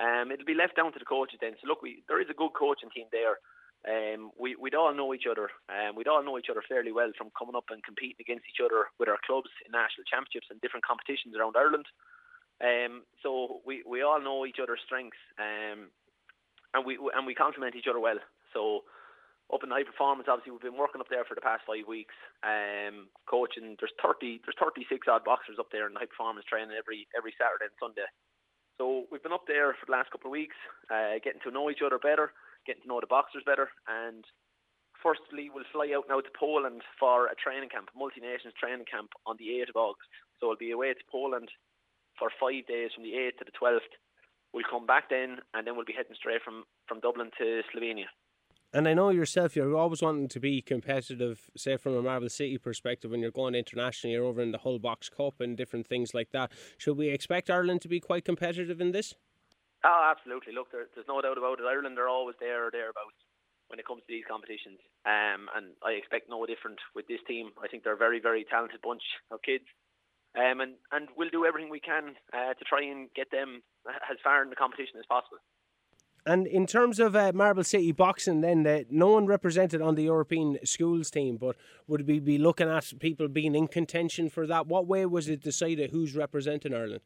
[0.00, 1.54] Um, it'll be left down to the coaches then.
[1.60, 3.38] So look, we, there is a good coaching team there.
[3.86, 5.48] Um, we, we'd all know each other.
[5.70, 8.64] Um, we'd all know each other fairly well from coming up and competing against each
[8.64, 11.86] other with our clubs in national championships and different competitions around Ireland.
[12.60, 15.92] Um, so we, we all know each other's strengths, um,
[16.74, 18.18] and we and we complement each other well.
[18.56, 18.88] So
[19.52, 22.16] up in high performance, obviously we've been working up there for the past five weeks,
[22.42, 23.76] um, coaching.
[23.78, 27.36] There's thirty, there's thirty six odd boxers up there in high performance training every every
[27.36, 28.08] Saturday and Sunday.
[28.78, 30.56] So we've been up there for the last couple of weeks,
[30.92, 32.32] uh, getting to know each other better,
[32.66, 34.24] getting to know the boxers better, and
[35.00, 38.84] firstly we'll fly out now to Poland for a training camp, a multi nations training
[38.84, 40.12] camp on the 8th of August.
[40.38, 41.48] So we'll be away to Poland
[42.18, 43.92] for five days from the 8th to the 12th.
[44.52, 48.12] We'll come back then, and then we'll be heading straight from, from Dublin to Slovenia.
[48.76, 52.58] And I know yourself, you're always wanting to be competitive, say from a Marble City
[52.58, 56.12] perspective, when you're going internationally, you're over in the Hull Box Cup and different things
[56.12, 56.52] like that.
[56.76, 59.14] Should we expect Ireland to be quite competitive in this?
[59.82, 60.52] Oh, absolutely.
[60.52, 61.64] Look, there, there's no doubt about it.
[61.64, 63.16] Ireland are always there or thereabouts
[63.68, 64.76] when it comes to these competitions.
[65.06, 67.52] Um, and I expect no different with this team.
[67.64, 69.64] I think they're a very, very talented bunch of kids.
[70.36, 74.20] Um, and, and we'll do everything we can uh, to try and get them as
[74.22, 75.40] far in the competition as possible.
[76.26, 80.02] And in terms of uh, Marble City boxing, then uh, no one represented on the
[80.02, 81.54] European schools team, but
[81.86, 84.66] would we be looking at people being in contention for that?
[84.66, 87.02] What way was it decided who's representing Ireland?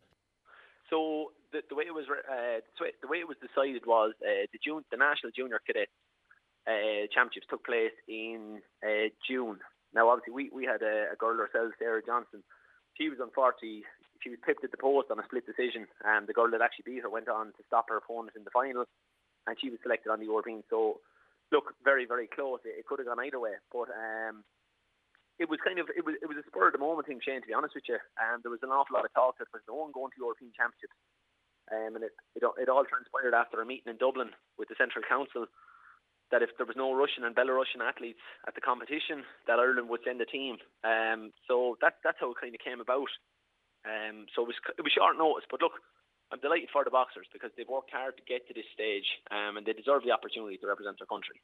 [0.89, 2.61] So the, the way it was uh,
[3.03, 5.89] the way it was decided was uh, the June the national junior cadet
[6.67, 9.59] uh, championships took place in uh, June.
[9.95, 12.43] Now, obviously, we, we had a, a girl ourselves, Sarah Johnson.
[12.97, 13.85] She was on unfortunately
[14.23, 16.87] she was pipped at the post on a split decision, and the girl that actually
[16.87, 18.85] beat her went on to stop her opponent in the final
[19.47, 20.63] and she was selected on the European.
[20.69, 21.01] So,
[21.53, 22.61] look, very very close.
[22.65, 24.45] It, it could have gone either way, but um,
[25.39, 27.41] it was kind of it was it was a spur of the moment thing, Shane.
[27.41, 29.49] To be honest with you, and um, there was an awful lot of talk that
[29.49, 30.97] there was no one going to European Championships,
[31.73, 35.05] um, and it, it it all transpired after a meeting in Dublin with the Central
[35.07, 35.49] Council
[36.31, 40.07] that if there was no Russian and Belarusian athletes at the competition, that Ireland would
[40.07, 40.63] send a team.
[40.87, 43.11] Um, so that that's how it kind of came about.
[43.85, 45.81] Um, so it was it was short notice, but look,
[46.33, 49.57] I'm delighted for the boxers because they've worked hard to get to this stage um,
[49.57, 51.41] and they deserve the opportunity to represent their country.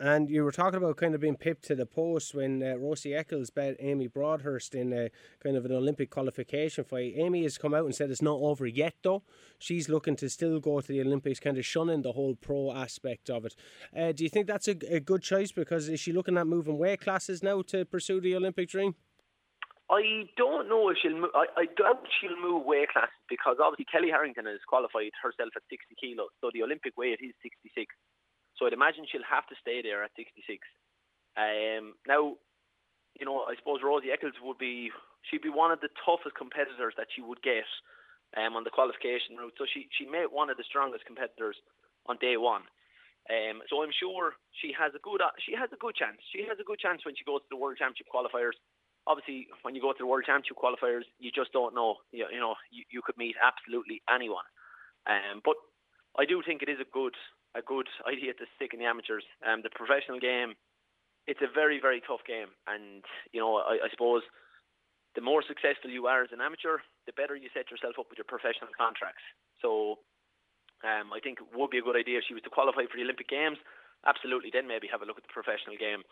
[0.00, 3.14] And you were talking about kind of being pipped to the post when uh, Rosie
[3.14, 5.08] Eccles bet Amy Broadhurst in a,
[5.40, 7.14] kind of an Olympic qualification fight.
[7.16, 9.22] Amy has come out and said it's not over yet, though.
[9.60, 13.30] She's looking to still go to the Olympics, kind of shunning the whole pro aspect
[13.30, 13.54] of it.
[13.96, 15.52] Uh, do you think that's a, a good choice?
[15.52, 18.96] Because is she looking at moving weight classes now to pursue the Olympic dream?
[19.90, 21.16] I don't know if she'll.
[21.16, 25.52] Move, I, I doubt she'll move weight classes because obviously Kellie Harrington has qualified herself
[25.52, 27.92] at 60 kilos, so the Olympic weight is 66.
[28.56, 30.40] So I'd imagine she'll have to stay there at 66.
[31.36, 32.40] Um, now,
[33.18, 34.88] you know, I suppose Rosie Eccles would be.
[35.28, 37.64] She'd be one of the toughest competitors that she would get
[38.36, 39.56] um, on the qualification route.
[39.60, 41.56] So she she made one of the strongest competitors
[42.08, 42.64] on day one.
[43.24, 46.20] Um, so I'm sure she has a good she has a good chance.
[46.32, 48.56] She has a good chance when she goes to the World Championship qualifiers
[49.06, 51.96] obviously when you go to the World Championship qualifiers, you just don't know.
[52.12, 54.44] You, you know, you, you could meet absolutely anyone.
[55.06, 55.56] Um, but
[56.18, 57.14] I do think it is a good
[57.54, 59.24] a good idea to stick in the amateurs.
[59.46, 60.54] Um, the professional game,
[61.26, 64.22] it's a very very tough game, and you know I, I suppose
[65.14, 68.18] the more successful you are as an amateur, the better you set yourself up with
[68.18, 69.22] your professional contracts.
[69.62, 69.98] So
[70.84, 72.98] Um, I think it would be a good idea if she was to qualify for
[72.98, 73.56] the Olympic Games.
[74.04, 76.02] Absolutely, then maybe have a look at the professional game.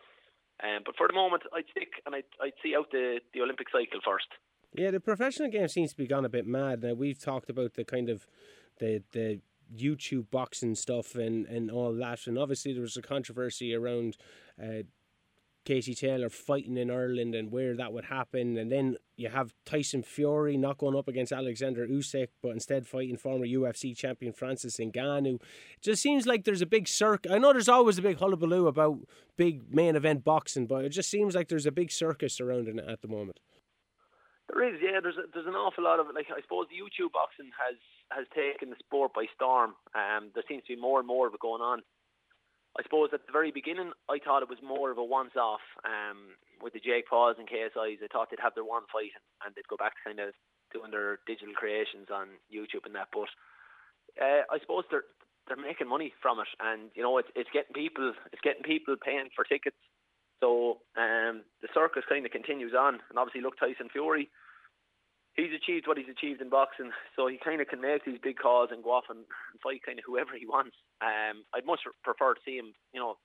[0.63, 3.69] Um, but for the moment, I'd stick and I'd, I'd see out the, the Olympic
[3.71, 4.29] cycle first.
[4.75, 6.83] Yeah, the professional game seems to be gone a bit mad.
[6.83, 8.27] Now we've talked about the kind of
[8.79, 9.41] the the
[9.75, 14.17] YouTube boxing stuff and, and all that, and obviously there was a controversy around
[14.63, 14.83] uh,
[15.65, 18.57] Katie Taylor fighting in Ireland and where that would happen.
[18.57, 23.17] And then you have Tyson Fury not going up against Alexander Usyk, but instead fighting
[23.17, 25.37] former UFC champion Francis Ngannou.
[25.37, 27.31] It just seems like there's a big circus.
[27.31, 28.99] I know there's always a big hullabaloo about
[29.37, 32.89] big main event boxing, but it just seems like there's a big circus surrounding it
[32.89, 33.39] at the moment.
[34.49, 35.01] There is, yeah.
[35.01, 36.07] There's a, there's an awful lot of.
[36.15, 37.79] Like I suppose the YouTube boxing has
[38.11, 39.75] has taken the sport by storm.
[39.95, 41.81] Um, there seems to be more and more of it going on.
[42.79, 46.41] I suppose at the very beginning, I thought it was more of a once-off um,
[46.63, 48.01] with the Jake Pauls and KSIs.
[48.01, 49.13] I thought they'd have their one fight
[49.45, 50.33] and they'd go back to kind of
[50.73, 53.13] doing their digital creations on YouTube and that.
[53.13, 53.29] But
[54.17, 55.05] uh, I suppose they're
[55.49, 58.97] they're making money from it, and you know it's it's getting people it's getting people
[58.97, 59.77] paying for tickets.
[60.41, 64.31] So um, the circus kind of continues on, and obviously look Tyson Fury
[65.35, 68.39] he's achieved what he's achieved in boxing, so he kind of can make these big
[68.39, 70.77] calls and go off and, and fight kind of whoever he wants.
[71.01, 73.17] Um, I'd much prefer to see him, you know,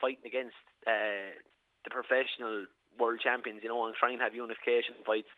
[0.00, 1.34] fighting against uh,
[1.84, 2.66] the professional
[2.98, 5.30] world champions, you know, and try and have unification fights.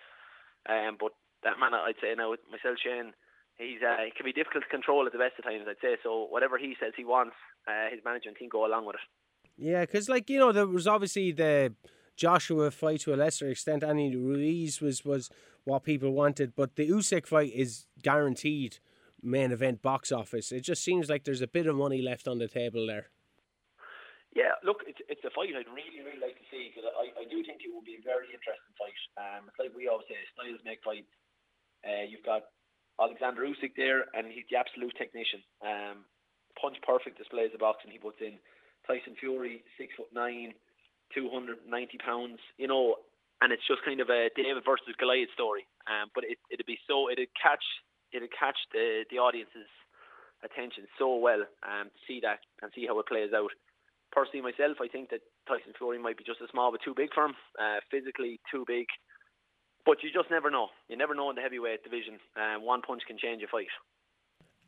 [0.68, 1.12] Um, but
[1.42, 3.12] that man, I'd say now myself, Shane,
[3.56, 5.64] he's uh, can be difficult to control at the best of times.
[5.64, 6.28] I'd say so.
[6.28, 9.06] Whatever he says he wants, uh, his management team go along with it.
[9.56, 11.74] Yeah, because like you know, there was obviously the
[12.16, 13.82] Joshua fight to a lesser extent.
[13.82, 15.30] Andy Ruiz was was
[15.64, 18.78] what people wanted, but the Usyk fight is guaranteed
[19.22, 20.52] main event box office.
[20.52, 23.10] It just seems like there's a bit of money left on the table there.
[24.34, 27.24] Yeah, look, it's it's a fight I'd really really like to see because I, I
[27.26, 29.00] do think it will be a very interesting fight.
[29.18, 31.10] Um, it's like we always say, styles make fights.
[31.82, 32.46] Uh, you've got
[33.02, 35.42] Alexander Usyk there, and he's the absolute technician.
[35.66, 36.06] Um,
[36.54, 38.38] punch perfect displays of boxing he puts in.
[38.86, 40.54] Tyson Fury, six foot nine,
[41.14, 41.66] 290
[41.98, 43.02] pounds, you know,
[43.40, 45.64] and it's just kind of a David versus Goliath story.
[45.88, 47.64] Um, but it, it'd be so, it'd catch,
[48.12, 49.68] it'd catch the, the audience's
[50.44, 53.52] attention so well um, to see that and see how it plays out.
[54.12, 57.10] Personally, myself, I think that Tyson Fury might be just a small but too big
[57.14, 58.86] for him, uh, physically too big.
[59.86, 60.68] But you just never know.
[60.88, 62.18] You never know in the heavyweight division.
[62.36, 63.70] Um, one punch can change a fight.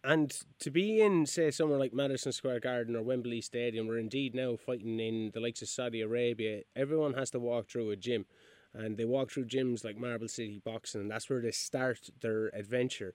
[0.05, 4.35] And to be in, say, somewhere like Madison Square Garden or Wembley Stadium, or indeed
[4.35, 8.27] now fighting in the likes of Saudi Arabia, everyone has to walk through a gym.
[8.75, 12.47] And they walk through gyms like Marble City Boxing, and that's where they start their
[12.55, 13.13] adventure.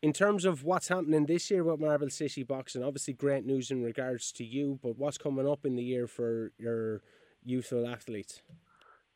[0.00, 3.82] In terms of what's happening this year with Marble City Boxing, obviously great news in
[3.82, 7.02] regards to you, but what's coming up in the year for your
[7.44, 8.42] youthful athletes?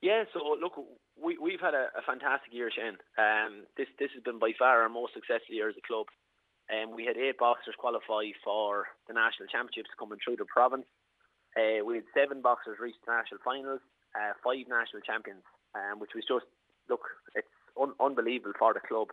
[0.01, 0.75] Yeah, so look,
[1.15, 2.99] we, we've had a, a fantastic year, Shane.
[3.15, 6.07] Um, this this has been by far our most successful year as a club.
[6.67, 10.87] Um, we had eight boxers qualify for the national championships coming through the province.
[11.55, 13.81] Uh, we had seven boxers reach the national finals,
[14.17, 15.45] uh, five national champions,
[15.75, 16.47] um, which was just
[16.89, 17.03] look,
[17.35, 17.49] it's
[17.81, 19.09] un- unbelievable for the club.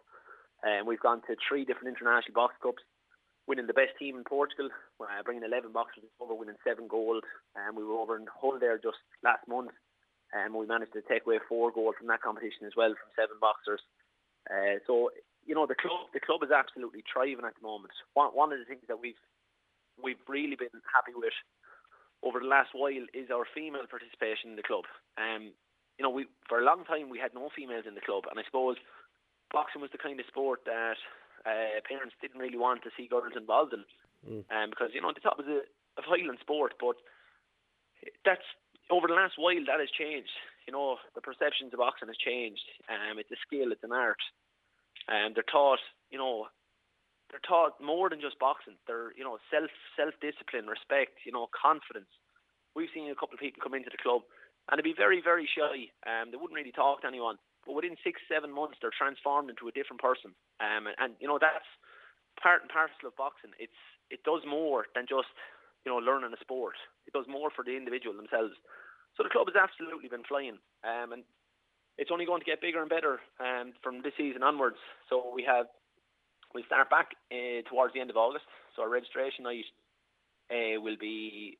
[0.63, 2.83] And um, we've gone to three different international box cups,
[3.47, 4.67] winning the best team in Portugal,
[4.99, 7.23] uh, bringing 11 boxers over, winning seven gold.
[7.55, 9.71] And um, we were over in Hull there just last month,
[10.35, 13.39] and we managed to take away four gold from that competition as well from seven
[13.39, 13.79] boxers.
[14.51, 15.11] Uh, so
[15.45, 17.93] you know the club the club is absolutely thriving at the moment.
[18.13, 19.19] One one of the things that we've
[20.01, 21.35] we've really been happy with
[22.23, 24.83] over the last while is our female participation in the club.
[25.15, 25.55] Um,
[25.99, 28.39] you know, we for a long time we had no females in the club, and
[28.39, 28.79] I suppose
[29.51, 30.95] boxing was the kind of sport that
[31.43, 33.83] uh, parents didn't really want to see girls involved in,
[34.23, 34.43] mm.
[34.47, 35.67] um, because you know they thought it was a,
[35.99, 36.79] a violent sport.
[36.79, 36.95] But
[38.23, 38.47] that's
[38.87, 40.31] over the last while that has changed.
[40.65, 42.63] You know, the perceptions of boxing has changed.
[42.87, 44.23] Um, it's a skill, it's an art,
[45.11, 46.47] and they're taught, you know,
[47.27, 48.79] they're taught more than just boxing.
[48.87, 49.67] They're, you know, self
[49.99, 52.09] self discipline, respect, you know, confidence.
[52.71, 54.23] We've seen a couple of people come into the club
[54.69, 55.89] and they'd be very, very shy.
[56.05, 57.37] Um, they wouldn't really talk to anyone.
[57.65, 60.31] But within six, seven months, they're transformed into a different person.
[60.61, 61.67] Um, and, and you know that's
[62.41, 63.51] part and parcel of boxing.
[63.59, 63.77] It's
[64.09, 65.29] it does more than just
[65.85, 66.77] you know learning a sport.
[67.05, 68.55] It does more for the individual themselves.
[69.17, 70.61] So the club has absolutely been flying.
[70.85, 71.23] Um, and
[71.97, 74.79] it's only going to get bigger and better um, from this season onwards.
[75.09, 75.67] So we have
[76.53, 78.45] we'll start back uh, towards the end of August.
[78.75, 79.67] So our registration night
[80.49, 81.57] uh, will be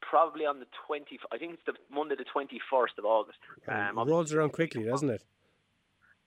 [0.00, 1.18] probably on the 20.
[1.32, 3.38] I think it's the Monday the 21st of August.
[3.68, 5.22] Um, it rolls around quickly, doesn't it?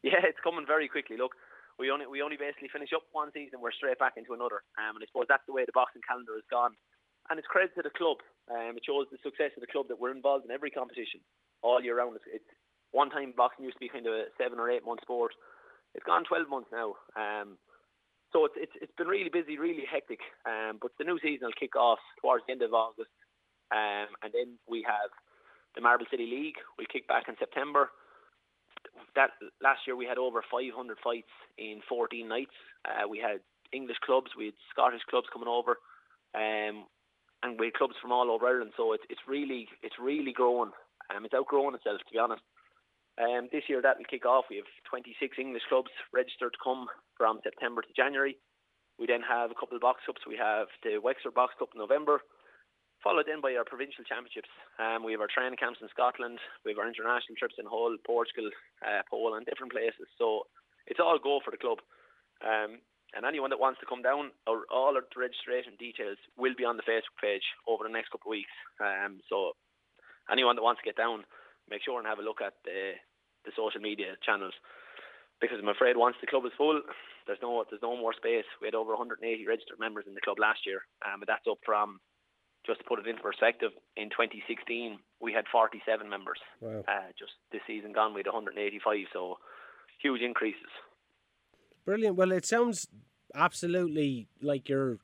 [0.03, 1.17] Yeah, it's coming very quickly.
[1.17, 1.31] Look,
[1.79, 4.61] we only we only basically finish up one season, we're straight back into another.
[4.77, 6.75] Um, and I suppose that's the way the boxing calendar has gone.
[7.31, 8.19] And it's credit to the club.
[8.51, 11.23] Um, it shows the success of the club that we're involved in every competition
[11.63, 12.19] all year round.
[12.19, 12.51] It's, it's
[12.91, 15.31] one time boxing used to be kind of a seven or eight month sport.
[15.95, 16.99] It's gone 12 months now.
[17.15, 17.55] Um,
[18.33, 20.19] so it's, it's it's been really busy, really hectic.
[20.43, 23.13] Um, but the new season will kick off towards the end of August,
[23.73, 25.09] um, and then we have
[25.75, 26.55] the Marble City League.
[26.77, 27.89] We'll kick back in September.
[29.15, 32.55] That last year we had over 500 fights in 14 nights.
[32.85, 33.39] Uh, we had
[33.71, 35.77] English clubs, we had Scottish clubs coming over,
[36.35, 36.85] um,
[37.41, 38.73] and we had clubs from all over Ireland.
[38.77, 40.71] So it's it's really it's really growing.
[41.09, 42.43] Um, it's outgrowing itself to be honest.
[43.17, 44.45] Um, this year that will kick off.
[44.49, 48.37] We have 26 English clubs registered to come from September to January.
[48.97, 50.21] We then have a couple of box cups.
[50.27, 52.21] We have the Wexford Box Cup in November,
[53.03, 54.49] followed then by our provincial championships.
[54.79, 56.39] Um, we have our training camps in Scotland.
[56.63, 58.49] We have our international trips in Hull, Portugal,
[58.81, 60.07] uh, Poland, different places.
[60.17, 60.47] So
[60.87, 61.83] it's all go for the club.
[62.41, 62.79] Um,
[63.13, 66.77] and anyone that wants to come down, or all the registration details will be on
[66.79, 68.55] the Facebook page over the next couple of weeks.
[68.81, 69.53] Um, so
[70.31, 71.27] anyone that wants to get down,
[71.69, 72.97] make sure and have a look at the
[73.43, 74.55] the social media channels
[75.43, 76.79] because I'm afraid once the club is full,
[77.27, 78.47] there's no there's no more space.
[78.61, 81.59] We had over 180 registered members in the club last year, um, but that's up
[81.65, 81.99] from
[82.65, 83.71] just to put it into perspective.
[83.97, 86.39] In 2016, we had 47 members.
[86.61, 86.83] Wow.
[86.87, 88.97] Uh, just this season gone, we had 185.
[89.11, 89.37] So
[90.01, 90.71] huge increases.
[91.85, 92.15] Brilliant.
[92.15, 92.87] Well, it sounds
[93.35, 94.99] absolutely like you're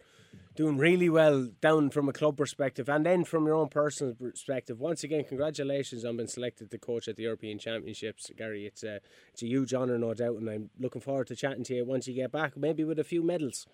[0.55, 4.79] doing really well down from a club perspective and then from your own personal perspective.
[4.79, 8.65] Once again, congratulations on being selected to coach at the European Championships, Garry.
[8.65, 8.99] It's a
[9.31, 12.07] it's a huge honour, no doubt, and I'm looking forward to chatting to you once
[12.07, 13.65] you get back, maybe with a few medals.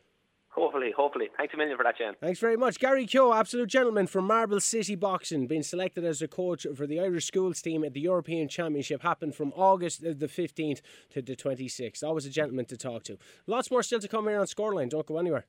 [0.56, 1.28] Hopefully, hopefully.
[1.38, 2.14] Thanks a million for that, Jen.
[2.22, 2.80] Thanks very much.
[2.80, 7.00] Garry Kehoe, absolute gentleman from Marble City Boxing, being selected as a coach for the
[7.00, 11.36] Irish schools team at the European Championship, happened from August uh, the 15th to the
[11.36, 12.04] 26th.
[12.04, 13.18] Always a gentleman to talk to.
[13.48, 14.90] Lots more still to come here on Scoreline.
[14.90, 15.46] Don't go anywhere.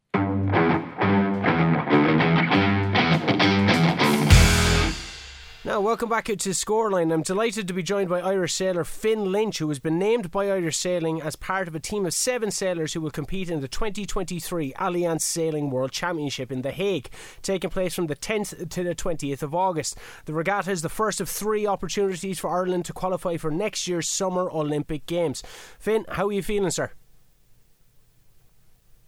[5.66, 7.12] Now, welcome back to Scoreline.
[7.12, 10.48] I'm delighted to be joined by Irish sailor Finn Lynch, who has been named by
[10.48, 13.66] Irish Sailing as part of a team of seven sailors who will compete in the
[13.66, 17.10] 2023 Allianz Sailing World Championship in The Hague,
[17.42, 19.98] taking place from the 10th to the 20th of August.
[20.26, 24.06] The regatta is the first of three opportunities for Ireland to qualify for next year's
[24.06, 25.42] Summer Olympic Games.
[25.80, 26.92] Finn, how are you feeling, sir?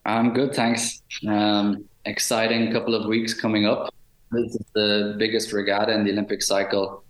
[0.05, 1.03] I'm good, thanks.
[1.25, 3.95] Um, exciting couple of weeks coming up.
[4.31, 7.05] This is the biggest regatta in the Olympic cycle,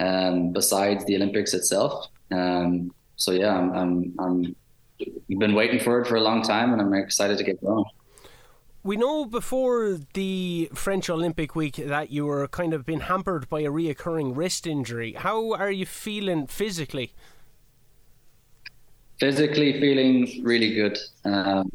[0.00, 2.08] um, besides the Olympics itself.
[2.30, 4.56] Um, so yeah, I'm, I'm, I'm
[5.38, 7.84] been waiting for it for a long time, and I'm excited to get going.
[8.84, 13.60] We know before the French Olympic week that you were kind of been hampered by
[13.60, 15.12] a reoccurring wrist injury.
[15.12, 17.12] How are you feeling physically?
[19.20, 20.98] Physically, feeling really good.
[21.24, 21.70] Um,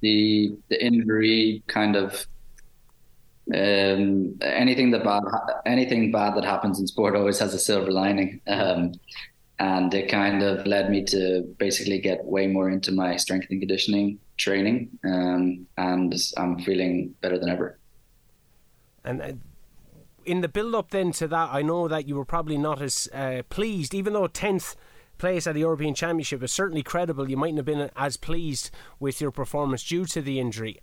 [0.00, 2.26] the the injury kind of
[3.54, 5.22] um, anything that bad
[5.64, 8.40] anything bad that happens in sport always has a silver lining.
[8.46, 8.92] Um,
[9.58, 13.60] and it kind of led me to basically get way more into my strength and
[13.60, 17.78] conditioning training, um, and I'm feeling better than ever.
[19.02, 19.32] And uh,
[20.26, 23.08] in the build up then to that, I know that you were probably not as
[23.14, 24.76] uh, pleased, even though tenth
[25.18, 27.30] place at the European Championship is certainly credible.
[27.30, 28.70] You mightn't have been as pleased
[29.00, 30.78] with your performance due to the injury.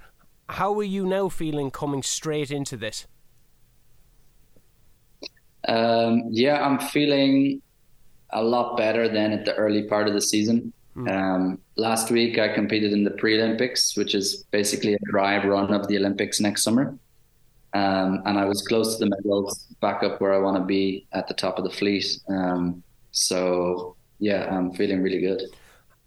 [0.54, 3.08] How are you now feeling coming straight into this?
[5.68, 7.60] Um, yeah, I'm feeling
[8.30, 10.72] a lot better than at the early part of the season.
[10.95, 11.10] Mm.
[11.12, 15.74] Um, last week, I competed in the pre Olympics, which is basically a dry run
[15.74, 16.95] of the Olympics next summer.
[17.74, 21.08] Um, and I was close to the medals, back up where I want to be
[21.14, 22.06] at the top of the fleet.
[22.30, 25.41] Um, so, yeah, I'm feeling really good.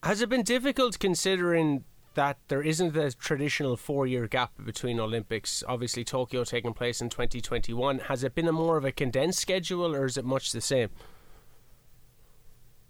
[0.04, 1.82] Has it been difficult considering
[2.16, 5.62] that there isn't a traditional four year gap between Olympics.
[5.68, 8.00] Obviously, Tokyo taking place in 2021.
[8.00, 10.90] Has it been a more of a condensed schedule or is it much the same?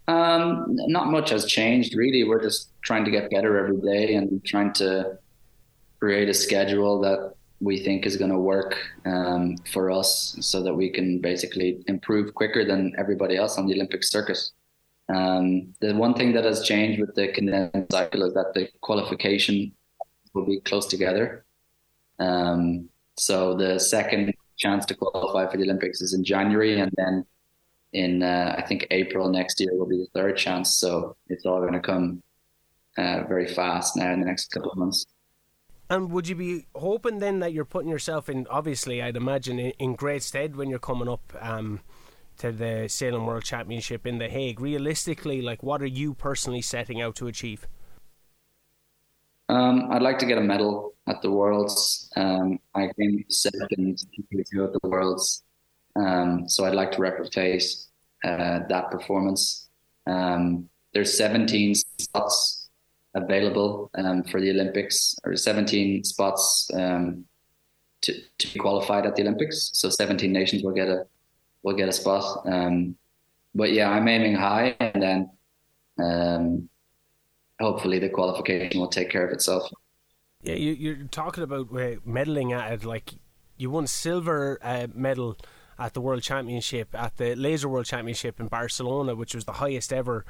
[0.07, 2.23] Um, not much has changed, really.
[2.23, 5.17] We're just trying to get better every day and trying to
[5.99, 10.73] create a schedule that we think is going to work um, for us so that
[10.73, 14.37] we can basically improve quicker than everybody else on the Olympic circuit.
[15.09, 19.71] Um, the one thing that has changed with the condensed cycle is that the qualification
[20.33, 21.45] will be close together.
[22.19, 27.25] Um, so the second chance to qualify for the Olympics is in January, and then
[27.93, 30.77] in uh, I think April next year will be the third chance.
[30.77, 32.21] So it's all going to come
[32.97, 35.05] uh, very fast now in the next couple of months.
[35.89, 39.71] And would you be hoping then that you're putting yourself in, obviously, I'd imagine, in,
[39.79, 41.79] in great stead when you're coming up um,
[42.37, 44.59] to the Sailing World Championship in The Hague.
[44.59, 47.67] Realistically, like what are you personally setting out to achieve?
[49.49, 52.09] Um, I'd like to get a medal at the Worlds.
[52.15, 55.43] Um, I came second at the Worlds,
[55.95, 57.63] um, so I'd like to replicate
[58.23, 59.69] uh, that performance.
[60.05, 62.69] Um, there's 17 spots
[63.13, 67.25] available um, for the Olympics, or 17 spots um,
[68.01, 69.69] to, to be qualified at the Olympics.
[69.73, 71.05] So 17 nations will get a
[71.67, 72.43] will get a spot.
[72.45, 72.95] Um,
[73.53, 75.29] but yeah, I'm aiming high, and then
[75.99, 76.69] um,
[77.59, 79.69] hopefully the qualification will take care of itself.
[80.41, 82.85] Yeah, you, are talking about uh, medaling at it.
[82.85, 83.15] Like
[83.57, 85.37] you won silver uh, medal
[85.77, 89.91] at the World Championship at the Laser World Championship in Barcelona, which was the highest
[89.91, 90.25] ever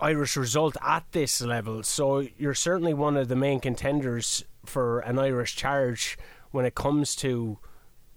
[0.00, 1.84] Irish result at this level.
[1.84, 6.18] So you're certainly one of the main contenders for an Irish charge
[6.50, 7.58] when it comes to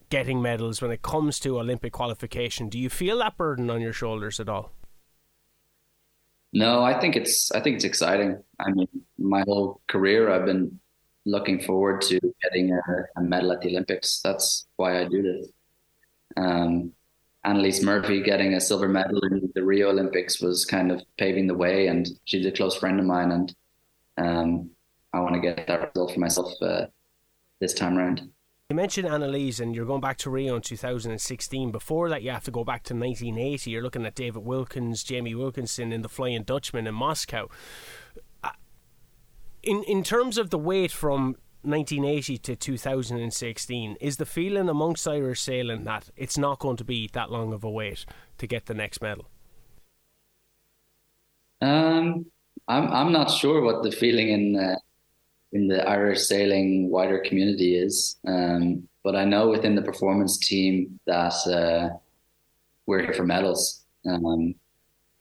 [0.10, 2.70] getting medals, when it comes to Olympic qualification.
[2.70, 4.72] Do you feel that burden on your shoulders at all?
[6.53, 8.41] No, I think it's I think it's exciting.
[8.60, 8.88] I mean,
[9.18, 10.80] my whole career I've been
[11.26, 12.82] looking forward to getting a,
[13.18, 14.22] a medal at the Olympics.
[14.24, 15.51] That's why I do this.
[16.38, 16.93] Um,
[17.43, 21.53] Annalise Murphy getting a silver medal in the Rio Olympics was kind of paving the
[21.53, 23.56] way, and she's a close friend of mine, and
[24.18, 24.70] um,
[25.14, 26.86] I want to get that result for myself uh,
[27.60, 28.30] this time around.
[28.70, 31.70] You mentioned Annalise, and you're going back to Rio in 2016.
[31.70, 33.70] Before that, you have to go back to 1980.
[33.70, 37.47] You're looking at David Wilkins, Jamie Wilkinson in the Flying Dutchman in Moscow.
[38.43, 38.49] Uh,
[39.61, 45.41] in in terms of the weight from 1980 to 2016, is the feeling amongst Irish
[45.41, 48.03] sailing that it's not going to be that long of a wait
[48.39, 49.30] to get the next medal?
[51.61, 52.26] Um,
[52.68, 54.78] I'm I'm not sure what the feeling in uh,
[55.56, 60.99] in the Irish sailing wider community is, um, but I know within the performance team
[61.08, 61.95] that uh,
[62.86, 63.86] we're here for medals.
[64.06, 64.56] Um,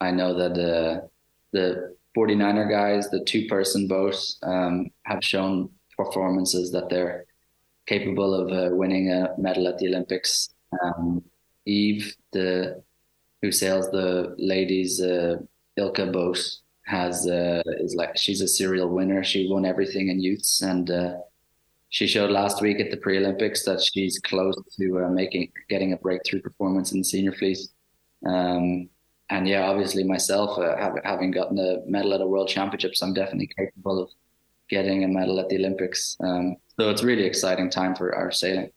[0.01, 1.07] I know that uh,
[1.53, 7.25] the 49er guys, the two person boat, um, have shown performances that they're
[7.85, 10.49] capable of uh, winning a medal at the Olympics.
[10.83, 11.23] Um,
[11.65, 12.83] Eve, the
[13.41, 15.37] who sails the ladies uh,
[15.79, 16.39] ILCA boat,
[16.85, 19.23] has uh, is like she's a serial winner.
[19.23, 21.13] She won everything in youths, and uh,
[21.89, 25.97] she showed last week at the pre-Olympics that she's close to uh, making getting a
[25.97, 27.59] breakthrough performance in the senior fleet.
[28.25, 28.89] Um,
[29.29, 33.49] and yeah, obviously myself, uh, having gotten a medal at a World Championships, I'm definitely
[33.57, 34.09] capable of
[34.69, 36.15] getting a medal at the Olympics.
[36.19, 38.69] Um, so it's really exciting time for our sailing.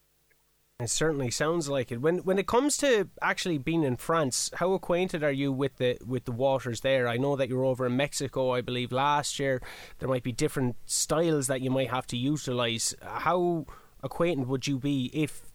[0.81, 2.01] It certainly sounds like it.
[2.01, 5.99] When when it comes to actually being in France, how acquainted are you with the
[6.07, 7.09] with the waters there?
[7.09, 9.61] I know that you're over in Mexico, I believe, last year.
[9.99, 12.95] There might be different styles that you might have to utilize.
[13.03, 13.67] How
[14.05, 15.51] acquainted would you be if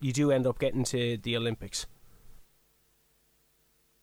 [0.00, 1.86] you do end up getting to the Olympics?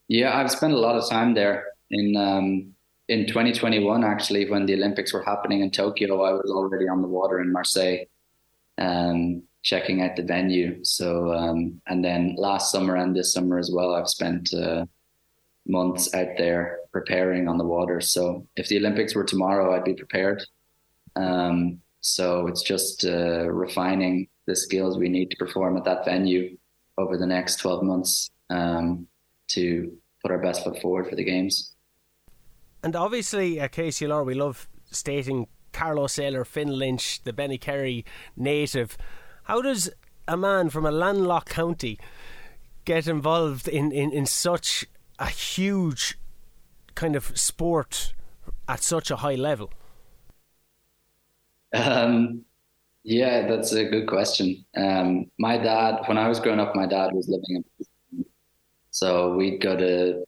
[0.09, 2.73] Yeah, I've spent a lot of time there in um,
[3.07, 7.07] in 2021, actually, when the Olympics were happening in Tokyo, I was already on the
[7.07, 8.07] water in Marseille,
[8.77, 10.83] um, checking out the venue.
[10.83, 14.85] So, um, and then last summer and this summer as well, I've spent uh,
[15.67, 18.01] months out there preparing on the water.
[18.01, 20.43] So, if the Olympics were tomorrow, I'd be prepared.
[21.15, 26.57] Um, so, it's just uh, refining the skills we need to perform at that venue
[26.97, 29.07] over the next 12 months um,
[29.47, 31.73] to put our best foot forward for the games.
[32.83, 38.03] And obviously, at KCLR, we love stating Carlow's Sailor, Finn Lynch, the Bennekerry
[38.35, 38.97] native.
[39.43, 39.89] How does
[40.27, 41.99] a man from a landlocked county
[42.85, 44.85] get involved in, in, in such
[45.19, 46.17] a huge
[46.95, 48.13] kind of sport
[48.67, 49.71] at such a high level?
[51.73, 52.45] Um,
[53.03, 54.63] yeah, that's a good question.
[54.77, 57.63] Um, my dad, when I was growing up, my dad was living
[58.11, 58.25] in,
[58.91, 60.23] so we'd go to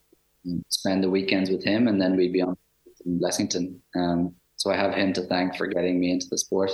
[0.70, 2.57] spend the weekends with him, and then we'd be on
[3.05, 3.80] in Blessington.
[3.95, 6.72] Um, so I have him to thank for getting me into the sport.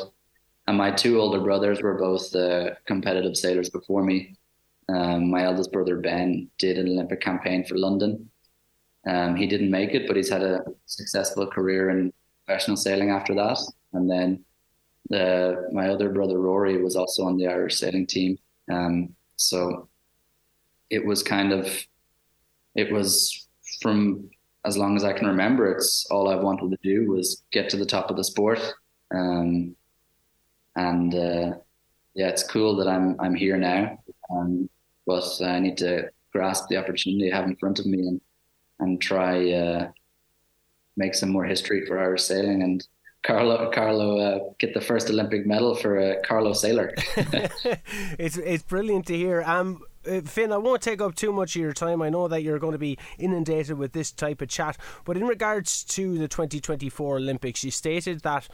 [0.67, 4.35] And my two older brothers were both uh, competitive sailors before me.
[4.89, 8.29] Um, my eldest brother Ben did an Olympic campaign for London.
[9.07, 12.13] Um, he didn't make it, but he's had a successful career in
[12.45, 13.59] professional sailing after that.
[13.93, 14.43] And then
[15.09, 18.37] the, my other brother Rory was also on the Irish sailing team.
[18.71, 19.89] Um, so
[20.89, 21.67] it was kind of,
[22.75, 23.47] it was
[23.81, 24.29] from
[24.65, 27.77] as long as I can remember, it's all I've wanted to do was get to
[27.77, 28.59] the top of the sport.
[29.13, 29.75] Um,
[30.75, 31.57] and uh,
[32.13, 33.99] yeah, it's cool that I'm I'm here now.
[34.29, 34.69] Um,
[35.05, 38.21] but I need to grasp the opportunity I have in front of me and
[38.79, 39.91] and try uh,
[40.97, 42.85] make some more history for Irish sailing and
[43.23, 46.93] Carlow Carlow uh, get the first Olympic medal for uh, Carlow Sailor.
[48.17, 49.43] it's it's brilliant to hear.
[49.43, 52.01] Um, uh, Finn, I won't take up too much of your time.
[52.01, 54.75] I know that you're going to be inundated with this type of chat.
[55.05, 58.49] But in regards to the 2024 Olympics, you stated that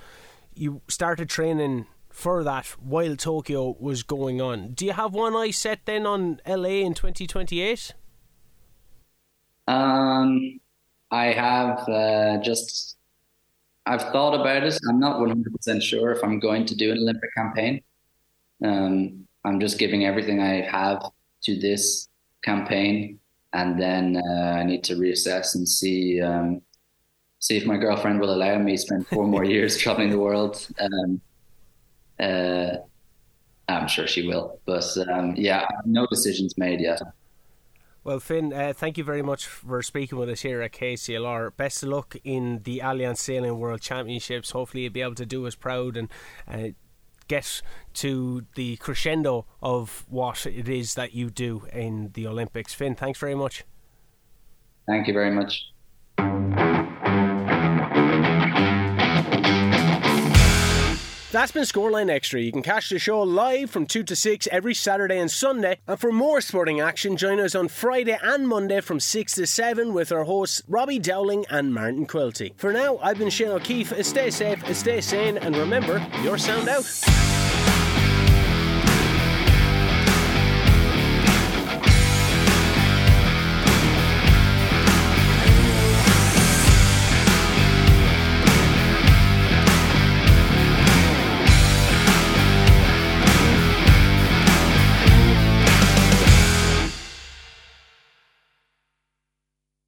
[0.53, 1.85] you started training
[2.17, 4.71] for that while Tokyo was going on.
[4.73, 7.93] Do you have one eye set then on LA in 2028?
[9.67, 10.59] Um,
[11.11, 12.97] I have uh, just
[13.85, 14.79] I've thought about it.
[14.89, 17.81] I'm not 100% sure if I'm going to do an Olympic campaign.
[18.65, 21.03] Um, I'm just giving everything I have
[21.43, 22.09] to this
[22.43, 23.19] campaign,
[23.53, 26.61] and then uh, I need to reassess and see um,
[27.39, 30.67] see if my girlfriend will allow me to spend four more years traveling the world.
[30.79, 31.21] Um,
[32.19, 32.77] uh,
[33.67, 37.01] I'm sure she will, but um, yeah, no decisions made yet.
[38.03, 41.57] Well, Finn, uh, thank you very much for speaking with us here at KCLR.
[41.57, 44.51] Best of luck in the Allianz Sailing World Championships.
[44.51, 46.09] Hopefully, you'll be able to do us proud and
[46.49, 46.69] uh,
[47.27, 47.61] get
[47.95, 52.73] to the crescendo of what it is that you do in the Olympics.
[52.73, 53.65] Finn, thanks very much.
[54.87, 55.73] Thank you very much.
[61.29, 62.39] That's been Scoreline Extra.
[62.39, 65.77] You can catch the show live from 2 to 6 every Saturday and Sunday.
[65.85, 69.93] And for more sporting action, join us on Friday and Monday from 6 to 7
[69.93, 72.53] with our hosts Robbie Dowling and Martin Quilty.
[72.55, 74.05] For now, I've been Shane O'Keefe.
[74.05, 76.85] Stay safe, stay sane, and remember, you're sound out.